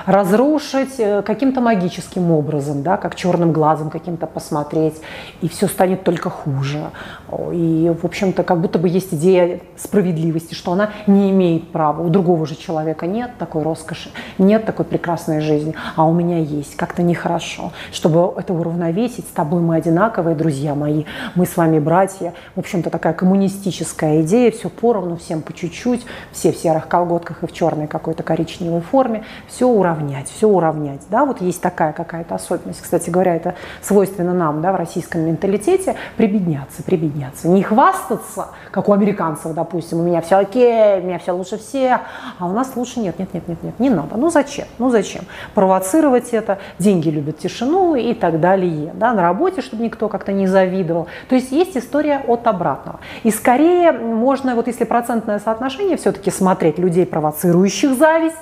разрушить 0.05 0.95
э, 0.99 1.21
каким-то 1.21 1.61
магическим 1.61 2.31
образом, 2.31 2.83
да, 2.83 2.97
как 2.97 3.15
черным 3.15 3.51
глазом 3.51 3.89
каким-то 3.89 4.27
посмотреть, 4.27 5.01
и 5.41 5.49
все 5.49 5.67
станет 5.67 6.03
только 6.03 6.29
хуже. 6.29 6.79
И, 7.51 7.93
в 8.01 8.05
общем-то, 8.05 8.43
как 8.43 8.61
будто 8.61 8.79
бы 8.79 8.87
есть 8.87 9.13
идея 9.13 9.59
справедливости, 9.75 10.53
что 10.53 10.71
она 10.71 10.91
не 11.07 11.31
имеет 11.31 11.71
права. 11.71 12.01
У 12.01 12.09
другого 12.09 12.45
же 12.45 12.55
человека 12.55 13.05
нет 13.05 13.31
такой 13.37 13.63
роскоши, 13.63 14.09
нет 14.37 14.65
такой 14.65 14.85
прекрасной 14.85 15.41
жизни, 15.41 15.75
а 15.95 16.05
у 16.05 16.13
меня 16.13 16.39
есть. 16.39 16.75
Как-то 16.75 17.03
нехорошо. 17.03 17.71
Чтобы 17.91 18.33
это 18.39 18.53
уравновесить, 18.53 19.25
с 19.25 19.31
тобой 19.31 19.61
мы 19.61 19.75
одинаковые, 19.75 20.35
друзья 20.35 20.73
мои, 20.73 21.03
мы 21.35 21.45
с 21.45 21.57
вами 21.57 21.79
братья. 21.79 22.33
В 22.55 22.59
общем-то, 22.59 22.89
такая 22.89 23.13
коммунистическая 23.13 24.21
идея, 24.21 24.51
все 24.51 24.69
поровну, 24.69 25.17
всем 25.17 25.41
по 25.41 25.53
чуть-чуть, 25.53 26.05
все 26.31 26.51
в 26.51 26.57
серых 26.57 26.87
колготках 26.87 27.43
и 27.43 27.47
в 27.47 27.51
черной 27.51 27.87
какой-то 27.87 28.23
коричневой 28.23 28.81
форме, 28.81 29.23
все 29.47 29.67
уравнять, 29.67 30.29
все 30.29 30.47
уравнять. 30.47 31.01
Да? 31.09 31.25
Вот 31.25 31.41
есть 31.41 31.61
такая 31.61 31.93
какая-то 31.93 32.35
особенность. 32.35 32.81
Кстати 32.81 33.09
говоря, 33.09 33.35
это 33.35 33.55
свойственно 33.81 34.33
нам 34.33 34.61
да, 34.61 34.71
в 34.71 34.75
российском 34.75 35.21
менталитете 35.21 35.95
прибедняться, 36.15 36.83
прибедняться 36.83 37.16
подняться. 37.17 37.47
Не 37.47 37.63
хвастаться, 37.63 38.49
как 38.71 38.89
у 38.89 38.93
американцев, 38.93 39.53
допустим, 39.53 39.99
у 39.99 40.03
меня 40.03 40.21
все 40.21 40.37
окей, 40.37 40.99
у 40.99 41.03
меня 41.03 41.19
все 41.19 41.31
лучше 41.31 41.57
всех, 41.57 42.01
а 42.39 42.45
у 42.45 42.51
нас 42.51 42.75
лучше 42.75 42.99
нет, 42.99 43.17
нет, 43.19 43.33
нет, 43.33 43.47
нет, 43.47 43.63
нет, 43.63 43.79
не 43.79 43.89
надо. 43.89 44.17
Ну 44.17 44.29
зачем? 44.29 44.67
Ну 44.77 44.89
зачем? 44.89 45.23
Провоцировать 45.53 46.29
это, 46.29 46.59
деньги 46.79 47.09
любят 47.09 47.39
тишину 47.39 47.95
и 47.95 48.13
так 48.13 48.39
далее. 48.39 48.91
Да, 48.93 49.13
на 49.13 49.21
работе, 49.21 49.61
чтобы 49.61 49.83
никто 49.83 50.09
как-то 50.09 50.31
не 50.31 50.47
завидовал. 50.47 51.07
То 51.29 51.35
есть 51.35 51.51
есть 51.51 51.75
история 51.77 52.23
от 52.27 52.47
обратного. 52.47 52.99
И 53.23 53.31
скорее 53.31 53.91
можно, 53.91 54.55
вот 54.55 54.67
если 54.67 54.83
процентное 54.83 55.39
соотношение 55.39 55.97
все-таки 55.97 56.31
смотреть 56.31 56.77
людей, 56.77 57.05
провоцирующих 57.05 57.95
зависть, 57.95 58.35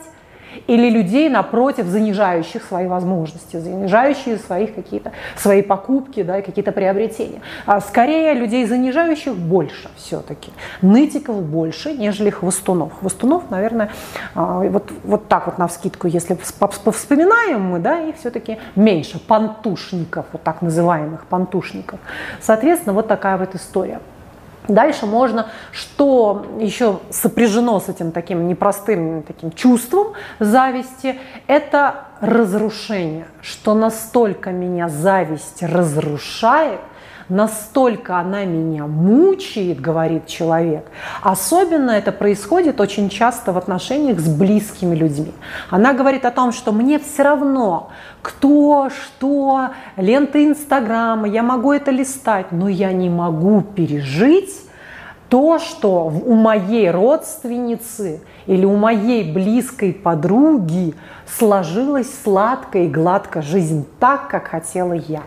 или 0.68 0.90
людей, 0.90 1.30
напротив, 1.30 1.88
занижающих 1.88 2.64
свои 2.64 2.88
возможности, 2.88 3.58
занижающие 3.58 4.38
своих 4.38 4.76
какие-то, 4.76 5.12
свои 5.36 5.62
покупки, 5.62 6.24
да, 6.24 6.42
какие-то 6.42 6.72
приобретения. 6.72 7.42
А 7.66 7.82
скорее 7.82 8.34
людей, 8.34 8.66
занижающих, 8.66 9.36
больше 9.36 9.90
все-таки. 9.96 10.52
Нытиков 10.82 11.42
больше, 11.44 11.94
нежели 11.94 12.30
хвостунов. 12.30 12.94
Хвостунов, 13.00 13.50
наверное, 13.50 13.92
а, 14.34 14.62
вот, 14.62 14.92
вот 15.04 15.28
так 15.28 15.48
вот 15.48 15.58
на 15.58 15.68
вскидку, 15.68 16.08
если 16.08 16.38
вспоминаем 16.92 17.62
мы, 17.62 17.80
да, 17.80 18.00
их 18.00 18.18
все-таки 18.18 18.58
меньше. 18.76 19.20
Понтушников, 19.20 20.26
вот 20.32 20.44
так 20.44 20.62
называемых 20.62 21.26
понтушников. 21.26 22.00
Соответственно, 22.42 22.94
вот 22.94 23.08
такая 23.08 23.38
вот 23.38 23.56
история. 23.56 24.00
Дальше 24.68 25.06
можно, 25.06 25.48
что 25.72 26.46
еще 26.60 27.00
сопряжено 27.10 27.80
с 27.80 27.90
этим 27.90 28.12
таким 28.12 28.48
непростым 28.48 29.24
таким 29.24 29.52
чувством 29.52 30.14
зависти, 30.40 31.20
это 31.48 32.06
разрушение, 32.22 33.28
что 33.42 33.74
настолько 33.74 34.52
меня 34.52 34.90
зависть 34.90 35.62
разрушает, 35.62 36.80
настолько 37.30 38.20
она 38.20 38.46
меня 38.46 38.86
мучает, 38.86 39.80
говорит 39.80 40.28
человек. 40.28 40.86
Особенно 41.22 41.92
это 41.92 42.12
происходит 42.12 42.80
очень 42.80 43.10
часто 43.10 43.52
в 43.52 43.58
отношениях 43.58 44.20
с 44.20 44.28
близкими 44.28 44.96
людьми. 44.96 45.34
Она 45.70 45.94
говорит 45.94 46.26
о 46.26 46.32
том, 46.32 46.52
что 46.52 46.72
мне 46.72 47.00
все 47.00 47.24
равно, 47.24 47.90
кто, 48.22 48.90
что, 48.90 49.70
ленты 49.98 50.46
Инстаграма, 50.46 51.28
я 51.28 51.44
могу 51.44 51.74
это 51.74 51.92
листать, 51.92 52.52
но 52.52 52.68
я 52.68 52.92
не 52.92 53.10
могу 53.10 53.62
пережить 53.62 54.52
то, 55.30 55.58
что 55.58 56.06
у 56.06 56.34
моей 56.34 56.92
родственницы 56.92 58.22
или 58.46 58.64
у 58.64 58.76
моей 58.76 59.34
близкой 59.34 59.92
подруги 59.92 60.94
сложилась 61.26 62.12
сладко 62.24 62.78
и 62.80 62.88
гладко 62.88 63.42
жизнь 63.42 63.88
так, 64.00 64.28
как 64.28 64.48
хотела 64.48 64.94
я 64.94 65.24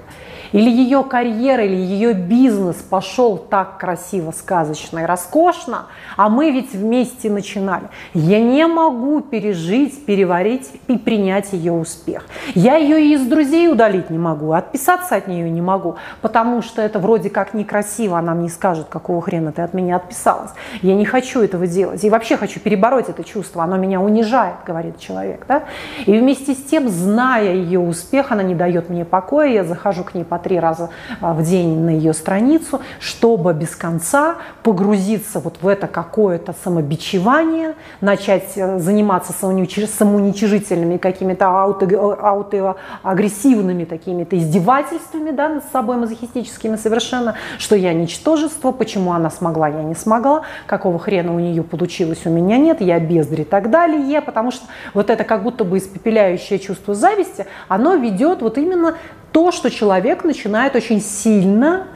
или 0.52 0.70
ее 0.70 1.04
карьера, 1.04 1.64
или 1.64 1.76
ее 1.76 2.12
бизнес 2.12 2.76
пошел 2.76 3.36
так 3.36 3.78
красиво, 3.78 4.30
сказочно 4.30 5.00
и 5.00 5.04
роскошно, 5.04 5.86
а 6.16 6.28
мы 6.28 6.50
ведь 6.50 6.72
вместе 6.72 7.30
начинали. 7.30 7.88
Я 8.14 8.40
не 8.40 8.66
могу 8.66 9.20
пережить, 9.20 10.04
переварить 10.06 10.70
и 10.88 10.96
принять 10.96 11.52
ее 11.52 11.72
успех. 11.72 12.26
Я 12.54 12.76
ее 12.76 13.00
и 13.00 13.14
из 13.14 13.26
друзей 13.26 13.68
удалить 13.68 14.10
не 14.10 14.18
могу, 14.18 14.52
отписаться 14.52 15.16
от 15.16 15.28
нее 15.28 15.50
не 15.50 15.60
могу, 15.60 15.96
потому 16.20 16.62
что 16.62 16.82
это 16.82 16.98
вроде 16.98 17.30
как 17.30 17.54
некрасиво, 17.54 18.18
она 18.18 18.34
мне 18.34 18.48
скажет, 18.48 18.88
какого 18.88 19.20
хрена 19.22 19.52
ты 19.52 19.62
от 19.62 19.74
меня 19.74 19.96
отписалась. 19.96 20.50
Я 20.82 20.94
не 20.94 21.04
хочу 21.04 21.40
этого 21.40 21.66
делать. 21.66 22.02
И 22.04 22.10
вообще 22.10 22.36
хочу 22.36 22.60
перебороть 22.60 23.08
это 23.08 23.24
чувство, 23.24 23.64
оно 23.64 23.76
меня 23.76 24.00
унижает, 24.00 24.56
говорит 24.66 24.98
человек. 24.98 25.44
Да? 25.46 25.64
И 26.06 26.18
вместе 26.18 26.54
с 26.54 26.62
тем, 26.62 26.88
зная 26.88 27.54
ее 27.54 27.80
успех, 27.80 28.32
она 28.32 28.42
не 28.42 28.54
дает 28.54 28.88
мне 28.88 29.04
покоя, 29.04 29.48
я 29.48 29.64
захожу 29.64 30.04
к 30.04 30.14
ней 30.14 30.24
три 30.38 30.58
раза 30.58 30.88
а, 31.20 31.34
в 31.34 31.42
день 31.42 31.80
на 31.80 31.90
ее 31.90 32.14
страницу, 32.14 32.80
чтобы 33.00 33.52
без 33.54 33.76
конца 33.76 34.36
погрузиться 34.62 35.40
вот 35.40 35.58
в 35.60 35.68
это 35.68 35.86
какое-то 35.86 36.54
самобичевание, 36.64 37.74
начать 38.00 38.52
э, 38.56 38.78
заниматься 38.78 39.32
самоуничижительными 39.32 40.96
какими-то 40.96 41.48
аутоагрессивными 41.48 43.84
такими-то 43.84 44.38
издевательствами 44.38 45.30
да, 45.30 45.48
над 45.48 45.64
собой, 45.72 45.96
мазохистическими 45.96 46.76
совершенно, 46.76 47.34
что 47.58 47.76
я 47.76 47.92
ничтожество, 47.92 48.72
почему 48.72 49.12
она 49.12 49.30
смогла, 49.30 49.68
я 49.68 49.82
не 49.82 49.94
смогла, 49.94 50.42
какого 50.66 50.98
хрена 50.98 51.34
у 51.34 51.38
нее 51.38 51.62
получилось, 51.62 52.22
у 52.24 52.30
меня 52.30 52.58
нет, 52.58 52.80
я 52.80 52.98
бездарь 53.00 53.42
и 53.42 53.44
так 53.44 53.70
далее, 53.70 54.20
потому 54.20 54.50
что 54.50 54.66
вот 54.94 55.10
это 55.10 55.24
как 55.24 55.42
будто 55.42 55.64
бы 55.64 55.78
испепеляющее 55.78 56.58
чувство 56.58 56.94
зависти, 56.94 57.46
оно 57.68 57.94
ведет 57.94 58.42
вот 58.42 58.58
именно 58.58 58.96
то, 59.32 59.52
что 59.52 59.70
человек 59.70 60.24
начинает 60.24 60.74
очень 60.76 61.00
сильно 61.00 61.88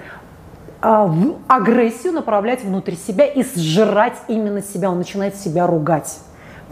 а, 0.80 1.12
агрессию 1.48 2.12
направлять 2.12 2.64
внутрь 2.64 2.94
себя 2.94 3.24
и 3.26 3.42
сжирать 3.42 4.18
именно 4.28 4.62
себя. 4.62 4.90
Он 4.90 4.98
начинает 4.98 5.36
себя 5.36 5.66
ругать. 5.66 6.18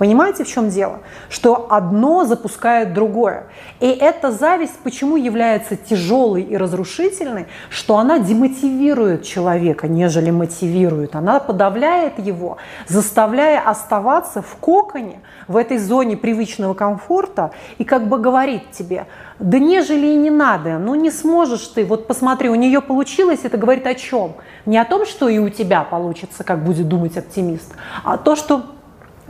Понимаете, 0.01 0.45
в 0.45 0.49
чем 0.49 0.71
дело? 0.71 1.01
Что 1.29 1.67
одно 1.69 2.25
запускает 2.25 2.95
другое. 2.95 3.49
И 3.81 3.87
эта 3.87 4.33
зависть 4.33 4.79
почему 4.83 5.17
является 5.17 5.77
тяжелой 5.77 6.41
и 6.41 6.57
разрушительной? 6.57 7.49
Что 7.69 7.99
она 7.99 8.19
демотивирует 8.19 9.25
человека, 9.25 9.89
нежели 9.89 10.31
мотивирует. 10.31 11.15
Она 11.15 11.39
подавляет 11.39 12.19
его, 12.19 12.57
заставляя 12.89 13.61
оставаться 13.61 14.41
в 14.41 14.57
коконе, 14.57 15.21
в 15.49 15.57
этой 15.59 15.77
зоне 15.77 16.17
привычного 16.17 16.73
комфорта 16.73 17.51
и 17.77 17.85
как 17.85 18.09
бы 18.09 18.19
говорит 18.19 18.71
тебе, 18.71 19.07
да 19.39 19.59
нежели 19.59 20.07
и 20.07 20.17
не 20.17 20.31
надо, 20.31 20.79
ну 20.79 20.95
не 20.95 21.11
сможешь 21.11 21.67
ты, 21.67 21.85
вот 21.85 22.07
посмотри, 22.07 22.49
у 22.49 22.55
нее 22.55 22.81
получилось, 22.81 23.41
это 23.43 23.59
говорит 23.59 23.87
о 23.87 23.95
чем? 23.95 24.37
Не 24.65 24.79
о 24.79 24.87
том, 24.87 25.05
что 25.05 25.29
и 25.29 25.39
у 25.39 25.51
тебя 25.51 25.83
получится, 25.85 26.43
как 26.43 26.65
будет 26.65 26.89
думать 26.89 27.19
оптимист, 27.19 27.75
а 28.03 28.17
то, 28.17 28.35
что 28.35 28.65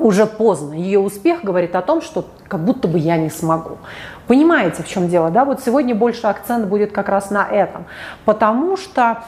уже 0.00 0.26
поздно. 0.26 0.74
Ее 0.74 0.98
успех 0.98 1.44
говорит 1.44 1.76
о 1.76 1.82
том, 1.82 2.02
что 2.02 2.24
как 2.48 2.64
будто 2.64 2.88
бы 2.88 2.98
я 2.98 3.16
не 3.16 3.30
смогу. 3.30 3.78
Понимаете, 4.26 4.82
в 4.82 4.88
чем 4.88 5.08
дело, 5.08 5.30
да? 5.30 5.44
Вот 5.44 5.60
сегодня 5.60 5.94
больше 5.94 6.26
акцент 6.26 6.66
будет 6.66 6.92
как 6.92 7.08
раз 7.08 7.30
на 7.30 7.46
этом. 7.46 7.84
Потому 8.24 8.76
что 8.76 9.24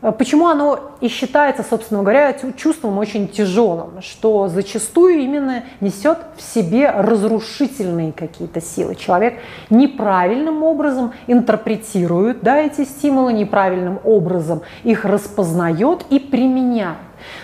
э, 0.00 0.12
Почему 0.12 0.48
оно 0.48 0.78
и 1.00 1.08
считается, 1.08 1.64
собственно 1.68 2.02
говоря, 2.02 2.34
чувством 2.56 2.98
очень 2.98 3.28
тяжелым, 3.28 4.02
что 4.02 4.48
зачастую 4.48 5.20
именно 5.20 5.64
несет 5.80 6.18
в 6.36 6.42
себе 6.42 6.90
разрушительные 6.90 8.12
какие-то 8.12 8.60
силы. 8.60 8.94
Человек 8.94 9.40
неправильным 9.70 10.62
образом 10.62 11.12
интерпретирует 11.26 12.42
да, 12.42 12.58
эти 12.58 12.84
стимулы, 12.84 13.32
неправильным 13.32 14.00
образом 14.04 14.62
их 14.84 15.04
распознает 15.04 16.04
и 16.10 16.18
применяет. 16.18 16.98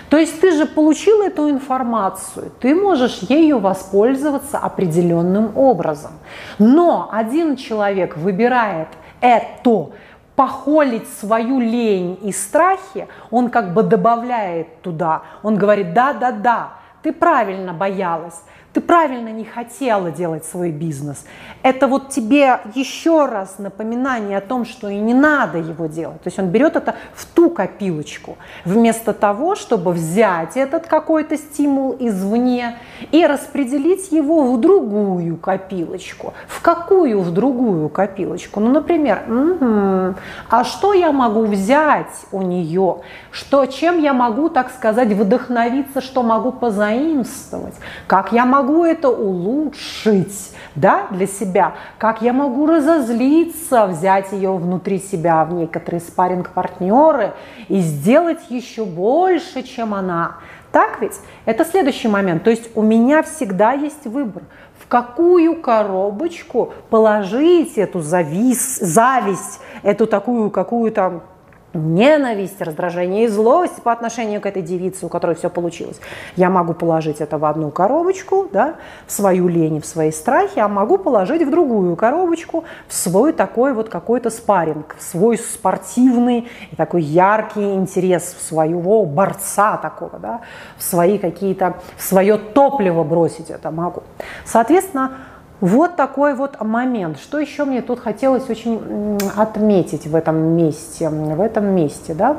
То 0.09 0.17
есть 0.17 0.39
ты 0.41 0.51
же 0.51 0.65
получил 0.65 1.21
эту 1.21 1.49
информацию, 1.49 2.51
ты 2.59 2.75
можешь 2.75 3.19
ею 3.29 3.59
воспользоваться 3.59 4.57
определенным 4.57 5.57
образом. 5.57 6.11
Но 6.57 7.09
один 7.11 7.55
человек 7.55 8.17
выбирает 8.17 8.87
это 9.21 9.89
похолить 10.35 11.07
свою 11.19 11.59
лень 11.59 12.17
и 12.21 12.31
страхи, 12.31 13.07
он 13.29 13.49
как 13.49 13.73
бы 13.73 13.83
добавляет 13.83 14.81
туда. 14.81 15.23
Он 15.43 15.57
говорит, 15.57 15.93
да, 15.93 16.13
да, 16.13 16.31
да, 16.31 16.69
ты 17.01 17.11
правильно 17.11 17.73
боялась, 17.73 18.41
ты 18.73 18.81
правильно 18.81 19.29
не 19.29 19.45
хотела 19.45 20.11
делать 20.11 20.45
свой 20.45 20.71
бизнес. 20.71 21.25
Это 21.63 21.87
вот 21.87 22.09
тебе 22.09 22.59
еще 22.75 23.25
раз 23.25 23.57
напоминание 23.57 24.37
о 24.37 24.41
том, 24.41 24.65
что 24.65 24.89
и 24.89 24.97
не 24.97 25.13
надо 25.13 25.57
его 25.57 25.87
делать. 25.87 26.21
То 26.21 26.27
есть 26.27 26.39
он 26.39 26.47
берет 26.47 26.75
это 26.75 26.95
в 27.13 27.25
ту 27.25 27.49
копилочку, 27.49 28.37
вместо 28.65 29.13
того, 29.13 29.55
чтобы 29.55 29.91
взять 29.91 30.55
этот 30.55 30.85
какой-то 30.85 31.35
стимул 31.37 31.95
извне 31.99 32.77
и 33.11 33.25
распределить 33.25 34.11
его 34.11 34.43
в 34.53 34.59
другую 34.59 35.37
копилочку. 35.37 36.33
В 36.47 36.61
какую 36.61 37.21
в 37.21 37.31
другую 37.33 37.89
копилочку? 37.89 38.59
Ну, 38.59 38.71
например, 38.71 39.23
угу, 39.27 40.15
а 40.49 40.63
что 40.63 40.93
я 40.93 41.11
могу 41.11 41.45
взять 41.45 42.25
у 42.31 42.41
нее? 42.41 42.97
Что, 43.31 43.65
чем 43.65 43.99
я 43.99 44.13
могу, 44.13 44.49
так 44.49 44.71
сказать, 44.71 45.09
вдохновиться, 45.09 46.01
что 46.01 46.23
могу 46.23 46.51
позаимствовать? 46.51 47.75
Как 48.07 48.31
я 48.31 48.45
могу 48.45 48.68
могу 48.69 48.85
это 48.85 49.09
улучшить 49.09 50.51
да, 50.75 51.07
для 51.09 51.25
себя, 51.25 51.73
как 51.97 52.21
я 52.21 52.33
могу 52.33 52.67
разозлиться, 52.67 53.87
взять 53.87 54.31
ее 54.31 54.55
внутри 54.55 54.99
себя 54.99 55.43
в 55.43 55.53
некоторые 55.53 56.01
спарринг-партнеры 56.01 57.33
и 57.67 57.79
сделать 57.79 58.39
еще 58.49 58.85
больше, 58.85 59.63
чем 59.63 59.93
она. 59.93 60.37
Так 60.71 61.01
ведь? 61.01 61.19
Это 61.45 61.65
следующий 61.65 62.07
момент. 62.07 62.43
То 62.43 62.51
есть 62.51 62.69
у 62.75 62.83
меня 62.83 63.23
всегда 63.23 63.71
есть 63.71 64.05
выбор, 64.05 64.43
в 64.77 64.87
какую 64.87 65.59
коробочку 65.59 66.73
положить 66.91 67.77
эту 67.77 68.01
завис, 68.01 68.77
зависть, 68.77 69.61
эту 69.81 70.05
такую 70.05 70.51
какую-то 70.51 71.23
ненависть, 71.73 72.61
раздражение 72.61 73.25
и 73.25 73.27
злость 73.27 73.81
по 73.83 73.91
отношению 73.91 74.41
к 74.41 74.45
этой 74.45 74.61
девице, 74.61 75.05
у 75.05 75.09
которой 75.09 75.35
все 75.35 75.49
получилось. 75.49 75.99
Я 76.35 76.49
могу 76.49 76.73
положить 76.73 77.21
это 77.21 77.37
в 77.37 77.45
одну 77.45 77.69
коробочку, 77.69 78.47
да, 78.51 78.75
в 79.05 79.11
свою 79.11 79.47
лень, 79.47 79.79
в 79.81 79.85
свои 79.85 80.11
страхи, 80.11 80.59
а 80.59 80.67
могу 80.67 80.97
положить 80.97 81.43
в 81.43 81.51
другую 81.51 81.95
коробочку, 81.95 82.63
в 82.87 82.93
свой 82.93 83.33
такой 83.33 83.73
вот 83.73 83.89
какой-то 83.89 84.29
спарринг, 84.29 84.95
в 84.97 85.03
свой 85.03 85.37
спортивный 85.37 86.47
и 86.71 86.75
такой 86.75 87.01
яркий 87.03 87.75
интерес, 87.75 88.35
в 88.37 88.41
своего 88.41 89.05
борца 89.05 89.77
такого, 89.77 90.17
да, 90.19 90.41
в 90.77 90.83
свои 90.83 91.17
какие-то, 91.17 91.75
в 91.97 92.03
свое 92.03 92.37
топливо 92.37 93.03
бросить 93.03 93.49
это 93.49 93.71
могу. 93.71 94.03
Соответственно, 94.45 95.11
вот 95.61 95.95
такой 95.95 96.35
вот 96.35 96.61
момент. 96.61 97.19
Что 97.19 97.39
еще 97.39 97.65
мне 97.65 97.81
тут 97.81 97.99
хотелось 97.99 98.49
очень 98.49 99.17
отметить 99.35 100.07
в 100.07 100.15
этом 100.15 100.35
месте, 100.35 101.09
в 101.09 101.41
этом 101.41 101.65
месте, 101.65 102.13
да? 102.13 102.37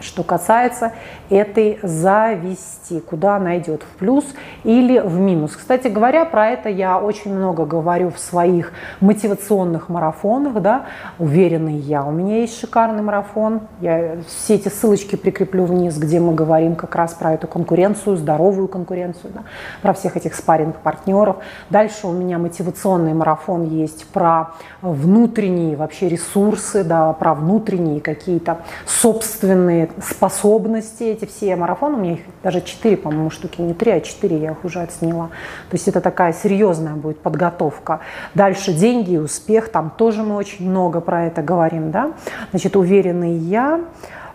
Что 0.00 0.22
касается 0.22 0.92
этой 1.30 1.78
зависти, 1.82 3.00
куда 3.00 3.36
она 3.36 3.58
идет, 3.58 3.82
в 3.82 3.98
плюс 3.98 4.24
или 4.62 4.98
в 4.98 5.18
минус. 5.18 5.56
Кстати 5.56 5.88
говоря, 5.88 6.24
про 6.24 6.48
это 6.48 6.68
я 6.68 6.98
очень 6.98 7.34
много 7.34 7.64
говорю 7.64 8.10
в 8.10 8.18
своих 8.18 8.72
мотивационных 9.00 9.88
марафонах, 9.88 10.60
да, 10.60 10.86
уверенный 11.18 11.76
я. 11.76 12.04
У 12.04 12.10
меня 12.10 12.40
есть 12.40 12.60
шикарный 12.60 13.02
марафон, 13.02 13.62
я 13.80 14.18
все 14.26 14.56
эти 14.56 14.68
ссылочки 14.68 15.16
прикреплю 15.16 15.64
вниз, 15.64 15.96
где 15.96 16.20
мы 16.20 16.34
говорим 16.34 16.76
как 16.76 16.94
раз 16.94 17.14
про 17.14 17.32
эту 17.32 17.46
конкуренцию, 17.46 18.16
здоровую 18.16 18.68
конкуренцию, 18.68 19.32
да, 19.34 19.42
про 19.82 19.94
всех 19.94 20.16
этих 20.16 20.34
спарринг-партнеров. 20.34 21.36
Дальше 21.70 22.06
у 22.06 22.12
меня 22.12 22.38
мотивационный 22.38 23.14
марафон 23.14 23.64
есть 23.64 24.06
про 24.08 24.52
внутренние 24.82 25.76
вообще 25.76 26.08
ресурсы, 26.08 26.84
да, 26.84 27.12
про 27.14 27.34
внутренние 27.34 28.00
какие-то 28.00 28.58
собственные 28.86 29.85
способности, 30.02 31.04
эти 31.04 31.24
все 31.24 31.56
марафоны, 31.56 31.96
у 31.96 32.00
меня 32.00 32.12
их 32.14 32.20
даже 32.42 32.60
4, 32.60 32.96
по-моему, 32.96 33.30
штуки, 33.30 33.60
не 33.60 33.74
3, 33.74 33.92
а 33.92 34.00
4 34.00 34.38
я 34.38 34.50
их 34.52 34.64
уже 34.64 34.80
отсняла. 34.80 35.28
То 35.70 35.74
есть 35.74 35.88
это 35.88 36.00
такая 36.00 36.32
серьезная 36.32 36.94
будет 36.94 37.18
подготовка. 37.20 38.00
Дальше 38.34 38.72
деньги 38.72 39.12
и 39.12 39.18
успех, 39.18 39.70
там 39.70 39.90
тоже 39.96 40.22
мы 40.22 40.36
очень 40.36 40.68
много 40.68 41.00
про 41.00 41.26
это 41.26 41.42
говорим, 41.42 41.90
да. 41.90 42.12
Значит, 42.50 42.76
уверенный 42.76 43.34
я, 43.34 43.80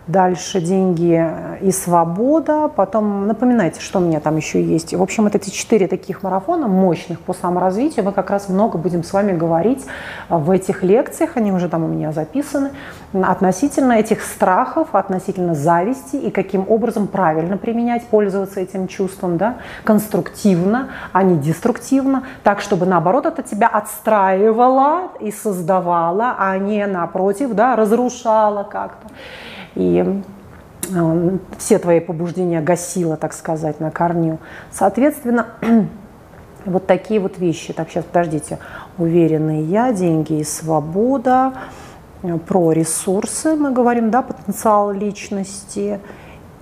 дальше 0.08 0.62
деньги 0.62 1.24
и 1.62 1.72
свобода. 1.72 2.68
Потом 2.68 3.28
напоминайте, 3.28 3.82
что 3.82 4.00
у 4.00 4.02
меня 4.02 4.20
там 4.20 4.38
еще 4.38 4.62
есть. 4.62 4.94
В 4.94 5.02
общем, 5.02 5.28
это 5.28 5.38
эти 5.38 5.50
четыре 5.50 5.88
таких 5.88 6.24
марафона 6.24 6.68
мощных 6.68 7.20
по 7.20 7.34
саморазвитию. 7.34 8.06
Мы 8.06 8.12
как 8.12 8.30
раз 8.30 8.50
много 8.50 8.78
будем 8.78 9.04
с 9.04 9.14
вами 9.14 9.32
говорить 9.32 9.86
в 10.30 10.50
этих 10.52 10.84
лекциях, 10.84 11.32
они 11.36 11.52
уже 11.52 11.70
там 11.70 11.84
у 11.84 11.88
меня 11.88 12.12
записаны, 12.12 12.72
относительно 13.14 13.94
этих 13.94 14.22
страхов, 14.22 14.90
относительно 14.94 15.54
зависти 15.54 16.16
и 16.16 16.32
каким 16.32 16.66
образом 16.70 17.08
правильно 17.08 17.58
применять, 17.58 18.06
пользоваться 18.08 18.60
этим 18.60 18.88
чувством, 18.88 19.38
да, 19.38 19.58
конструктивно, 19.84 20.90
а 21.12 21.24
не 21.24 21.38
деструктивно, 21.38 22.24
так, 22.44 22.62
чтобы 22.62 22.86
наоборот 22.86 23.26
это 23.26 23.44
тебя 23.44 23.68
отстраивало 23.68 25.12
и 25.20 25.32
создавало, 25.32 26.36
а 26.38 26.58
не 26.58 26.86
напротив, 26.88 27.54
да, 27.54 27.76
разрушало 27.76 28.64
как-то 28.64 29.08
и 29.76 30.22
э, 30.94 31.38
все 31.58 31.80
твои 31.80 32.00
побуждения 32.00 32.62
гасила, 32.62 33.18
так 33.18 33.34
сказать, 33.34 33.80
на 33.80 33.92
корню. 33.92 34.40
Соответственно, 34.72 35.48
вот 36.66 36.88
такие 36.88 37.20
вот 37.20 37.38
вещи. 37.38 37.74
Так, 37.74 37.90
сейчас, 37.90 38.06
подождите. 38.06 38.60
Уверенный 38.98 39.64
я, 39.64 39.92
деньги 39.94 40.40
и 40.40 40.44
свобода. 40.44 41.54
Э, 42.24 42.38
про 42.38 42.72
ресурсы 42.72 43.56
мы 43.56 43.72
говорим, 43.72 44.12
да, 44.12 44.22
потенциал 44.22 44.92
личности– 44.92 46.00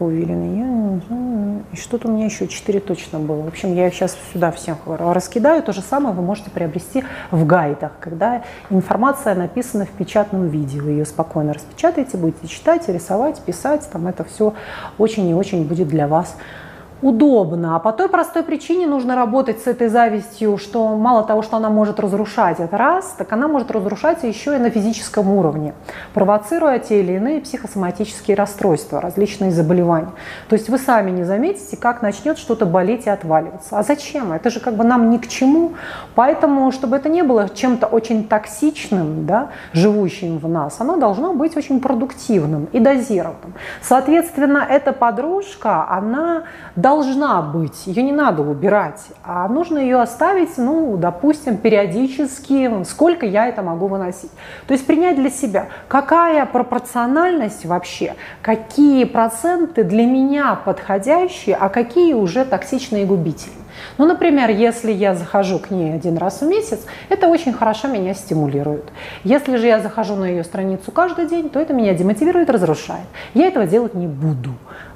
уверенный. 0.06 0.58
Я, 0.58 1.62
и 1.72 1.76
что-то 1.76 2.08
у 2.08 2.12
меня 2.12 2.26
еще 2.26 2.48
четыре 2.48 2.80
точно 2.80 3.20
было. 3.20 3.42
В 3.44 3.48
общем, 3.48 3.74
я 3.74 3.88
их 3.88 3.94
сейчас 3.94 4.18
сюда 4.34 4.52
всем 4.52 4.78
раскидаю. 4.86 5.62
То 5.64 5.74
же 5.74 5.82
самое 5.82 6.16
вы 6.16 6.22
можете 6.22 6.50
приобрести 6.50 7.04
в 7.32 7.46
гайдах, 7.46 7.92
когда 8.00 8.44
информация 8.70 9.36
написана 9.36 9.86
в 9.86 9.90
печатном 9.90 10.48
виде. 10.48 10.82
Вы 10.82 10.92
ее 10.92 11.06
спокойно 11.06 11.54
распечатаете, 11.54 12.18
будете 12.18 12.48
читать, 12.48 12.88
рисовать, 12.90 13.42
писать. 13.42 13.88
Там 13.92 14.08
это 14.08 14.24
все 14.24 14.54
очень 14.98 15.28
и 15.30 15.34
очень 15.34 15.68
будет 15.68 15.88
для 15.88 16.08
вас 16.08 16.36
удобно. 17.02 17.76
А 17.76 17.80
по 17.80 17.92
той 17.92 18.10
простой 18.10 18.44
причине 18.44 18.88
нужно 18.88 19.16
работать 19.16 19.62
с 19.62 19.68
этой 19.68 19.88
завистью, 19.88 20.58
что 20.58 20.96
мало 20.96 21.24
того, 21.24 21.42
что 21.42 21.58
она 21.58 21.70
может 21.70 22.00
разрушать, 22.00 22.60
это 22.60 22.78
раз, 22.78 23.16
так 23.18 23.32
она 23.32 23.48
может 23.48 23.72
разрушать 23.72 24.24
еще 24.24 24.56
и 24.56 24.60
на 24.60 24.70
физическом 24.70 25.30
уровне, 25.30 25.74
провоцируя 26.14 26.80
те 26.80 27.00
или 27.00 27.14
иные 27.14 27.42
психосоматические 27.42 28.36
расстройства, 28.36 29.02
различные 29.02 29.52
заболевания. 29.52 30.12
То 30.50 30.56
есть 30.56 30.70
вы 30.70 30.78
сами 30.78 31.12
не 31.12 31.24
заметите, 31.24 31.78
как 31.78 32.02
начнет 32.02 32.38
что-то 32.38 32.66
болеть 32.66 33.06
и 33.06 33.10
отваливаться. 33.10 33.78
А 33.80 33.84
зачем? 33.84 34.34
Это 34.34 34.50
же 34.50 34.60
как 34.60 34.76
бы 34.76 34.84
нам 34.84 35.10
ни 35.10 35.18
к 35.18 35.28
чему. 35.28 35.74
Поэтому, 36.16 36.72
чтобы 36.72 36.98
это 36.98 37.10
не 37.10 37.24
было 37.24 37.50
чем-то 37.50 37.88
очень 37.88 38.28
токсичным, 38.28 39.26
да, 39.26 39.50
живущим 39.74 40.38
в 40.38 40.48
нас, 40.48 40.78
оно 40.80 40.98
должно 40.98 41.34
быть 41.34 41.56
очень 41.56 41.80
продуктивным 41.80 42.68
и 42.72 42.80
дозированным. 42.80 43.54
Соответственно, 43.82 44.66
эта 44.70 44.92
подружка, 44.94 45.88
она 45.90 46.44
должна 46.90 47.44
быть, 47.44 47.86
ее 47.86 48.02
не 48.02 48.12
надо 48.12 48.42
убирать, 48.42 49.02
а 49.24 49.48
нужно 49.48 49.78
ее 49.78 50.02
оставить, 50.02 50.58
ну, 50.58 50.98
допустим, 50.98 51.58
периодически, 51.58 52.84
сколько 52.84 53.28
я 53.28 53.48
это 53.48 53.62
могу 53.62 53.86
выносить. 53.86 54.32
То 54.66 54.74
есть 54.74 54.88
принять 54.88 55.16
для 55.16 55.30
себя, 55.30 55.68
какая 55.88 56.48
пропорциональность 56.48 57.64
вообще, 57.66 58.16
какие 58.42 59.04
проценты 59.04 59.84
для 59.84 60.08
меня 60.08 60.56
подходящие, 60.56 61.56
а 61.58 61.70
какие 61.70 62.16
уже 62.16 62.44
токсичные 62.44 63.06
губители. 63.06 63.54
Ну, 64.00 64.06
например, 64.06 64.50
если 64.50 64.92
я 64.92 65.14
захожу 65.14 65.60
к 65.60 65.70
ней 65.70 65.94
один 65.94 66.18
раз 66.18 66.42
в 66.42 66.48
месяц, 66.48 66.80
это 67.10 67.28
очень 67.28 67.54
хорошо 67.54 67.88
меня 67.88 68.16
стимулирует. 68.16 68.86
Если 69.24 69.58
же 69.58 69.68
я 69.68 69.80
захожу 69.80 70.16
на 70.16 70.26
ее 70.26 70.44
страницу 70.44 70.92
каждый 70.92 71.28
день, 71.28 71.50
то 71.50 71.60
это 71.60 71.74
меня 71.74 71.94
демотивирует, 71.94 72.50
разрушает. 72.50 73.06
Я 73.36 73.48
этого 73.48 73.68
делать 73.68 73.94
не 73.94 74.08
буду. 74.08 74.52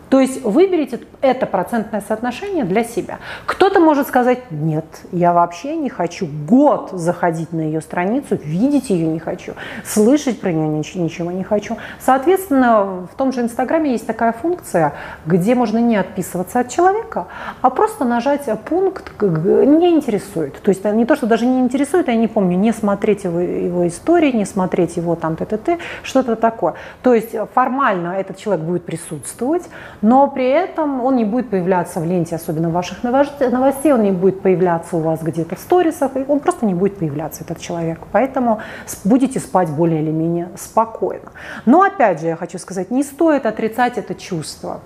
То 0.09 0.19
есть 0.19 0.43
выберите 0.43 0.99
это 1.21 1.45
процентное 1.45 2.03
соотношение 2.07 2.65
для 2.65 2.83
себя. 2.83 3.19
Кто-то 3.45 3.79
может 3.79 4.07
сказать, 4.07 4.51
нет, 4.51 4.85
я 5.11 5.33
вообще 5.33 5.75
не 5.75 5.89
хочу 5.89 6.27
год 6.27 6.91
заходить 6.91 7.51
на 7.51 7.61
ее 7.61 7.81
страницу, 7.81 8.37
видеть 8.43 8.89
ее 8.89 9.07
не 9.07 9.19
хочу, 9.19 9.53
слышать 9.83 10.39
про 10.39 10.51
нее 10.51 10.83
ничего 10.95 11.31
не 11.31 11.43
хочу. 11.43 11.77
Соответственно, 11.99 13.07
в 13.11 13.15
том 13.17 13.31
же 13.31 13.41
Инстаграме 13.41 13.91
есть 13.91 14.05
такая 14.05 14.33
функция, 14.33 14.93
где 15.25 15.55
можно 15.55 15.79
не 15.79 15.95
отписываться 15.97 16.59
от 16.59 16.69
человека, 16.69 17.27
а 17.61 17.69
просто 17.69 18.05
нажать 18.05 18.47
пункт 18.65 19.11
«не 19.21 19.89
интересует». 19.89 20.61
То 20.61 20.69
есть 20.69 20.83
не 20.85 21.05
то, 21.05 21.15
что 21.15 21.25
даже 21.25 21.45
не 21.45 21.59
интересует, 21.59 22.07
я 22.07 22.15
не 22.15 22.27
помню, 22.27 22.57
не 22.57 22.71
смотреть 22.71 23.23
его, 23.23 23.39
его 23.39 23.87
истории, 23.87 24.31
не 24.31 24.45
смотреть 24.45 24.97
его 24.97 25.15
там 25.15 25.35
т-т-т, 25.35 25.79
что-то 26.03 26.35
такое. 26.35 26.75
То 27.01 27.13
есть 27.13 27.35
формально 27.53 28.09
этот 28.19 28.37
человек 28.37 28.63
будет 28.63 28.85
присутствовать, 28.85 29.63
но 30.03 30.27
при 30.27 30.49
этом 30.49 31.01
он 31.03 31.15
не 31.15 31.23
будет 31.23 31.49
появляться 31.49 32.01
в 32.01 32.05
ленте, 32.05 32.35
особенно 32.35 32.69
ваших 32.69 33.03
новостей, 33.03 33.93
он 33.93 34.03
не 34.03 34.11
будет 34.11 34.41
появляться 34.41 34.97
у 34.97 34.99
вас 34.99 35.23
где-то 35.23 35.55
в 35.55 35.59
сторисах, 35.59 36.11
он 36.27 36.41
просто 36.41 36.65
не 36.65 36.73
будет 36.73 36.99
появляться, 36.99 37.43
этот 37.43 37.59
человек. 37.59 37.99
Поэтому 38.11 38.59
будете 39.05 39.39
спать 39.39 39.69
более 39.69 40.01
или 40.01 40.11
менее 40.11 40.49
спокойно. 40.57 41.31
Но 41.65 41.81
опять 41.81 42.19
же, 42.19 42.27
я 42.27 42.35
хочу 42.35 42.59
сказать, 42.59 42.91
не 42.91 43.01
стоит 43.01 43.45
отрицать 43.45 43.97
это 43.97 44.13
чувство. 44.13 44.81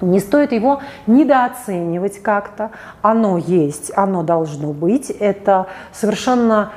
Не 0.00 0.18
стоит 0.18 0.50
его 0.50 0.80
недооценивать 1.06 2.20
как-то. 2.20 2.70
Оно 3.02 3.38
есть, 3.38 3.92
оно 3.94 4.24
должно 4.24 4.72
быть. 4.72 5.10
Это 5.10 5.66
совершенно, 5.92 6.72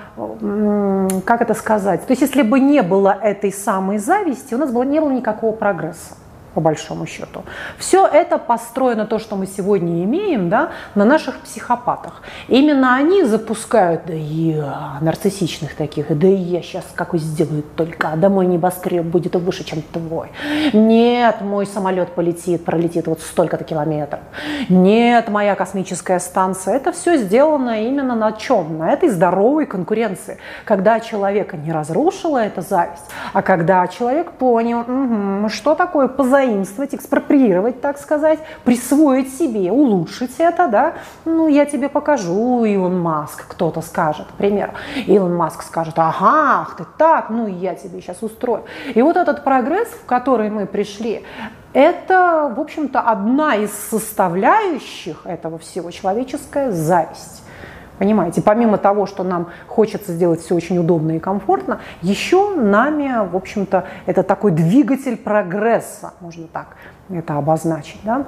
как 1.26 1.42
это 1.42 1.56
сказать, 1.56 2.06
то 2.06 2.12
есть 2.12 2.22
если 2.22 2.44
бы 2.44 2.60
не 2.60 2.84
было 2.84 3.18
этой 3.20 3.52
самой 3.52 3.98
зависти, 3.98 4.54
у 4.54 4.60
нас 4.60 4.72
было, 4.72 4.84
не 4.84 5.00
было 5.00 5.10
никакого 5.10 5.56
прогресса 5.56 6.16
по 6.54 6.62
большому 6.62 7.06
счету. 7.06 7.44
Все 7.78 8.08
это 8.08 8.38
построено, 8.38 9.06
то, 9.06 9.20
что 9.20 9.36
мы 9.36 9.48
сегодня 9.48 10.04
имеем, 10.04 10.50
да, 10.50 10.70
на 10.96 11.06
наших 11.06 11.40
психопатах. 11.40 12.22
Именно 12.48 12.96
они 12.96 13.24
запускают, 13.24 14.02
да 14.06 14.14
я, 14.14 14.98
нарциссичных 15.02 15.76
таких, 15.76 16.18
да 16.18 16.28
я 16.28 16.62
сейчас 16.62 16.86
какой 16.96 17.20
сделаю 17.20 17.64
только, 17.76 18.14
да 18.16 18.30
мой 18.30 18.46
небоскреб 18.46 19.06
будет 19.06 19.36
выше, 19.36 19.64
чем 19.64 19.82
твой. 19.82 20.32
Нет, 20.74 21.42
мой 21.42 21.66
самолет 21.66 22.14
полетит, 22.14 22.66
пролетит 22.66 23.08
вот 23.08 23.22
столько-то 23.22 23.64
километров. 23.64 24.22
Нет, 24.70 25.30
моя 25.30 25.56
космическая 25.56 26.20
станция. 26.20 26.76
Это 26.76 26.92
все 26.92 27.18
сделано 27.18 27.84
именно 27.84 28.16
на 28.16 28.32
чем? 28.32 28.78
На 28.78 28.92
этой 28.92 29.10
здоровой 29.10 29.66
конкуренции. 29.66 30.38
Когда 30.66 31.00
человека 31.00 31.58
не 31.58 31.72
разрушила 31.72 32.38
эта 32.38 32.62
зависть, 32.62 33.06
а 33.34 33.42
когда 33.42 33.88
человек 33.88 34.32
понял, 34.32 34.80
угу, 34.82 35.50
что 35.50 35.76
такое 35.76 36.08
позаимствование, 36.08 36.43
позаимствовать, 36.44 36.94
экспроприировать, 36.94 37.82
так 37.82 37.98
сказать, 37.98 38.40
присвоить 38.64 39.34
себе, 39.38 39.72
улучшить 39.72 40.36
это, 40.38 40.68
да, 40.68 40.94
ну, 41.26 41.48
я 41.48 41.66
тебе 41.66 41.90
покажу, 41.90 42.66
Илон 42.66 43.00
Маск, 43.00 43.46
кто-то 43.48 43.82
скажет, 43.82 44.28
к 44.28 44.34
примеру. 44.36 44.74
Илон 45.08 45.36
Маск 45.36 45.64
скажет, 45.64 45.94
ага, 45.98 46.68
ты 46.78 46.86
так, 46.98 47.30
ну, 47.30 47.48
я 47.48 47.76
тебе 47.76 48.02
сейчас 48.02 48.22
устрою. 48.22 48.64
И 48.94 49.02
вот 49.02 49.18
этот 49.18 49.44
прогресс, 49.44 49.88
в 49.88 50.06
который 50.06 50.50
мы 50.50 50.66
пришли, 50.66 51.24
это, 51.74 52.54
в 52.56 52.60
общем-то, 52.60 53.00
одна 53.00 53.56
из 53.56 53.72
составляющих 53.90 55.26
этого 55.26 55.58
всего 55.58 55.92
человеческая 55.92 56.72
зависть. 56.72 57.43
Понимаете, 58.04 58.42
помимо 58.42 58.78
того, 58.78 59.06
что 59.06 59.24
нам 59.24 59.48
хочется 59.66 60.12
сделать 60.12 60.42
все 60.42 60.56
очень 60.56 60.78
удобно 60.78 61.16
и 61.16 61.20
комфортно, 61.20 61.80
еще 62.02 62.54
нами, 62.54 63.30
в 63.32 63.34
общем-то, 63.34 63.86
это 64.06 64.24
такой 64.24 64.52
двигатель 64.52 65.16
прогресса, 65.16 66.12
можно 66.20 66.48
так 66.48 66.76
это 67.10 67.38
обозначить, 67.38 68.02
да? 68.04 68.26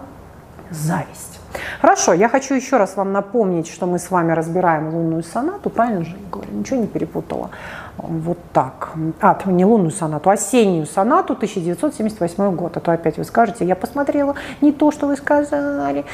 зависть. 0.70 1.42
Хорошо, 1.82 2.14
я 2.14 2.30
хочу 2.30 2.54
еще 2.54 2.78
раз 2.78 2.96
вам 2.96 3.12
напомнить, 3.12 3.68
что 3.68 3.86
мы 3.86 4.00
с 4.00 4.10
вами 4.10 4.32
разбираем 4.32 4.96
лунную 4.96 5.24
сонату, 5.24 5.70
правильно 5.70 6.06
же 6.06 6.12
я 6.12 6.30
говорю, 6.32 6.54
ничего 6.54 6.80
не 6.80 6.88
перепутала. 6.88 7.50
Вот 7.98 8.38
так. 8.54 8.92
А, 9.20 9.38
не 9.46 9.66
лунную 9.66 9.92
сонату, 9.92 10.30
осеннюю 10.30 10.86
сонату 10.86 11.34
1978 11.34 12.56
год. 12.56 12.78
А 12.78 12.80
то 12.80 12.94
опять 12.94 13.18
вы 13.18 13.26
скажете, 13.26 13.66
я 13.66 13.76
посмотрела 13.76 14.36
не 14.62 14.72
то, 14.72 14.92
что 14.92 15.08
вы 15.08 15.18
сказали 15.18 16.06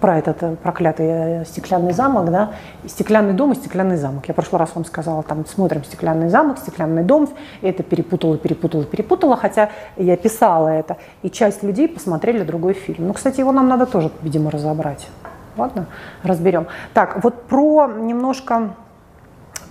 про 0.00 0.18
этот 0.18 0.42
э, 0.42 0.56
проклятый 0.56 1.06
э, 1.08 1.44
стеклянный 1.44 1.92
замок, 1.92 2.30
да, 2.30 2.52
стеклянный 2.86 3.34
дом 3.34 3.52
и 3.52 3.54
стеклянный 3.54 3.96
замок. 3.96 4.26
Я 4.26 4.32
в 4.32 4.36
прошлый 4.36 4.58
раз 4.58 4.70
вам 4.74 4.84
сказала, 4.84 5.22
там 5.22 5.46
смотрим 5.46 5.84
стеклянный 5.84 6.28
замок, 6.28 6.58
стеклянный 6.58 7.04
дом, 7.04 7.28
это 7.62 7.82
перепутала, 7.82 8.38
перепутала, 8.38 8.84
перепутала, 8.84 9.36
хотя 9.36 9.70
я 9.96 10.16
писала 10.16 10.68
это, 10.68 10.96
и 11.22 11.30
часть 11.30 11.62
людей 11.62 11.88
посмотрели 11.88 12.42
другой 12.42 12.72
фильм. 12.72 13.06
Ну, 13.06 13.12
кстати, 13.12 13.40
его 13.40 13.52
нам 13.52 13.68
надо 13.68 13.86
тоже, 13.86 14.10
видимо, 14.22 14.50
разобрать. 14.50 15.08
Ладно, 15.56 15.86
разберем. 16.22 16.66
Так, 16.94 17.22
вот 17.22 17.42
про 17.44 17.88
немножко 17.88 18.70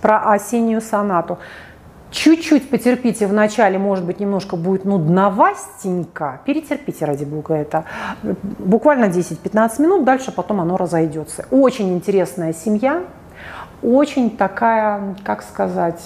про 0.00 0.32
осеннюю 0.32 0.80
сонату. 0.80 1.38
Чуть-чуть 2.10 2.68
потерпите 2.68 3.26
в 3.26 3.32
начале, 3.32 3.78
может 3.78 4.04
быть, 4.04 4.20
немножко 4.20 4.56
будет 4.56 4.84
нудновастенько. 4.84 6.40
Перетерпите, 6.44 7.04
ради 7.04 7.24
бога, 7.24 7.54
это. 7.54 7.84
Буквально 8.58 9.04
10-15 9.06 9.80
минут, 9.82 10.04
дальше 10.04 10.32
потом 10.32 10.60
оно 10.60 10.76
разойдется. 10.76 11.46
Очень 11.50 11.94
интересная 11.94 12.52
семья, 12.52 13.02
очень 13.82 14.36
такая, 14.36 15.14
как 15.24 15.42
сказать, 15.42 16.00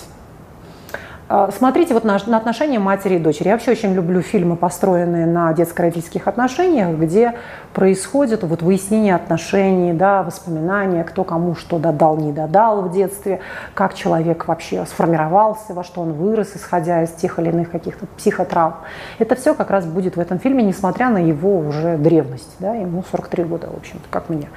смотрите 1.56 1.94
вот 1.94 2.04
на, 2.04 2.18
на 2.26 2.36
отношения 2.36 2.78
матери 2.78 3.16
и 3.16 3.18
дочери. 3.18 3.48
Я 3.48 3.54
вообще 3.54 3.72
очень 3.72 3.94
люблю 3.94 4.20
фильмы, 4.20 4.56
построенные 4.56 5.26
на 5.26 5.52
детско-родительских 5.52 6.28
отношениях, 6.28 6.96
где 6.96 7.34
происходит 7.72 8.42
вот 8.44 8.62
выяснение 8.62 9.14
отношений, 9.14 9.92
да, 9.92 10.22
воспоминания, 10.22 11.02
кто 11.04 11.24
кому 11.24 11.54
что 11.54 11.78
додал, 11.78 12.16
не 12.16 12.32
додал 12.32 12.82
в 12.82 12.92
детстве, 12.92 13.40
как 13.74 13.94
человек 13.94 14.46
вообще 14.46 14.84
сформировался, 14.86 15.74
во 15.74 15.82
что 15.82 16.02
он 16.02 16.12
вырос, 16.12 16.52
исходя 16.54 17.02
из 17.02 17.10
тех 17.10 17.38
или 17.38 17.48
иных 17.48 17.70
каких-то 17.70 18.06
психотравм. 18.16 18.74
Это 19.18 19.34
все 19.34 19.54
как 19.54 19.70
раз 19.70 19.86
будет 19.86 20.16
в 20.16 20.20
этом 20.20 20.38
фильме, 20.38 20.62
несмотря 20.62 21.10
на 21.10 21.18
его 21.18 21.58
уже 21.58 21.96
древность. 21.96 22.54
Да, 22.60 22.74
ему 22.74 23.02
43 23.10 23.44
года, 23.44 23.68
в 23.72 23.76
общем-то, 23.76 24.08
как 24.10 24.28
мне. 24.28 24.48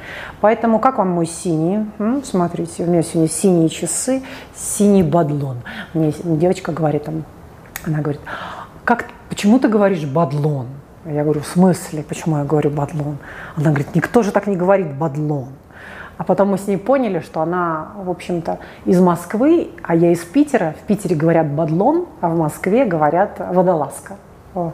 Поэтому 0.41 0.79
как 0.79 0.99
вам 0.99 1.09
мой 1.09 1.25
синий? 1.25 1.85
М, 1.97 2.23
смотрите, 2.23 2.83
у 2.83 2.87
меня 2.87 3.01
сегодня 3.01 3.29
синие 3.29 3.69
часы, 3.69 4.21
синий 4.55 5.03
бадлон. 5.03 5.57
Мне 5.93 6.13
девочка 6.23 6.66
девочка 6.67 6.71
говорит, 6.71 7.03
там, 7.03 7.23
она 7.85 7.99
говорит, 7.99 8.21
как, 8.83 9.05
почему 9.29 9.59
ты 9.59 9.67
говоришь 9.67 10.05
бадлон? 10.05 10.67
Я 11.05 11.23
говорю, 11.23 11.41
в 11.41 11.47
смысле, 11.47 12.03
почему 12.03 12.37
я 12.37 12.43
говорю 12.43 12.69
бадлон? 12.69 13.17
Она 13.55 13.69
говорит, 13.69 13.95
никто 13.95 14.23
же 14.23 14.31
так 14.31 14.47
не 14.47 14.55
говорит 14.55 14.93
бадлон. 14.93 15.49
А 16.17 16.23
потом 16.23 16.49
мы 16.49 16.57
с 16.57 16.67
ней 16.67 16.77
поняли, 16.77 17.19
что 17.19 17.41
она, 17.41 17.89
в 18.03 18.09
общем-то, 18.09 18.57
из 18.85 18.99
Москвы, 18.99 19.69
а 19.83 19.95
я 19.95 20.11
из 20.11 20.19
Питера. 20.19 20.73
В 20.81 20.87
Питере 20.87 21.15
говорят 21.15 21.47
бадлон, 21.47 22.07
а 22.21 22.29
в 22.29 22.37
Москве 22.37 22.85
говорят 22.85 23.39
водолазка. 23.39 24.15
Вот 24.53 24.73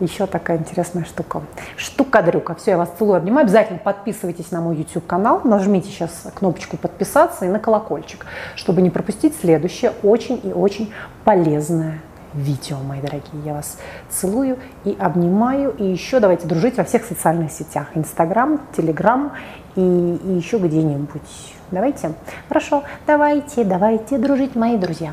еще 0.00 0.26
такая 0.26 0.58
интересная 0.58 1.04
штука. 1.04 1.42
Штука-дрюка. 1.76 2.54
Все, 2.54 2.72
я 2.72 2.78
вас 2.78 2.90
целую, 2.98 3.16
обнимаю. 3.16 3.44
Обязательно 3.44 3.78
подписывайтесь 3.78 4.50
на 4.50 4.60
мой 4.60 4.76
YouTube-канал. 4.76 5.42
Нажмите 5.44 5.88
сейчас 5.88 6.26
кнопочку 6.34 6.76
подписаться 6.76 7.44
и 7.44 7.48
на 7.48 7.58
колокольчик, 7.58 8.26
чтобы 8.56 8.82
не 8.82 8.90
пропустить 8.90 9.34
следующее 9.40 9.92
очень 10.02 10.40
и 10.42 10.52
очень 10.52 10.92
полезное 11.24 12.00
видео, 12.34 12.78
мои 12.78 13.00
дорогие. 13.00 13.42
Я 13.44 13.54
вас 13.54 13.78
целую 14.08 14.58
и 14.84 14.96
обнимаю. 14.98 15.74
И 15.76 15.84
еще 15.84 16.20
давайте 16.20 16.46
дружить 16.46 16.76
во 16.76 16.84
всех 16.84 17.04
социальных 17.04 17.50
сетях. 17.52 17.88
Инстаграм, 17.94 18.60
Телеграм 18.76 19.32
и, 19.76 19.80
и 19.80 20.32
еще 20.32 20.58
где-нибудь. 20.58 21.54
Давайте. 21.70 22.12
Хорошо. 22.48 22.84
Давайте, 23.06 23.64
давайте 23.64 24.18
дружить, 24.18 24.54
мои 24.54 24.76
друзья. 24.76 25.12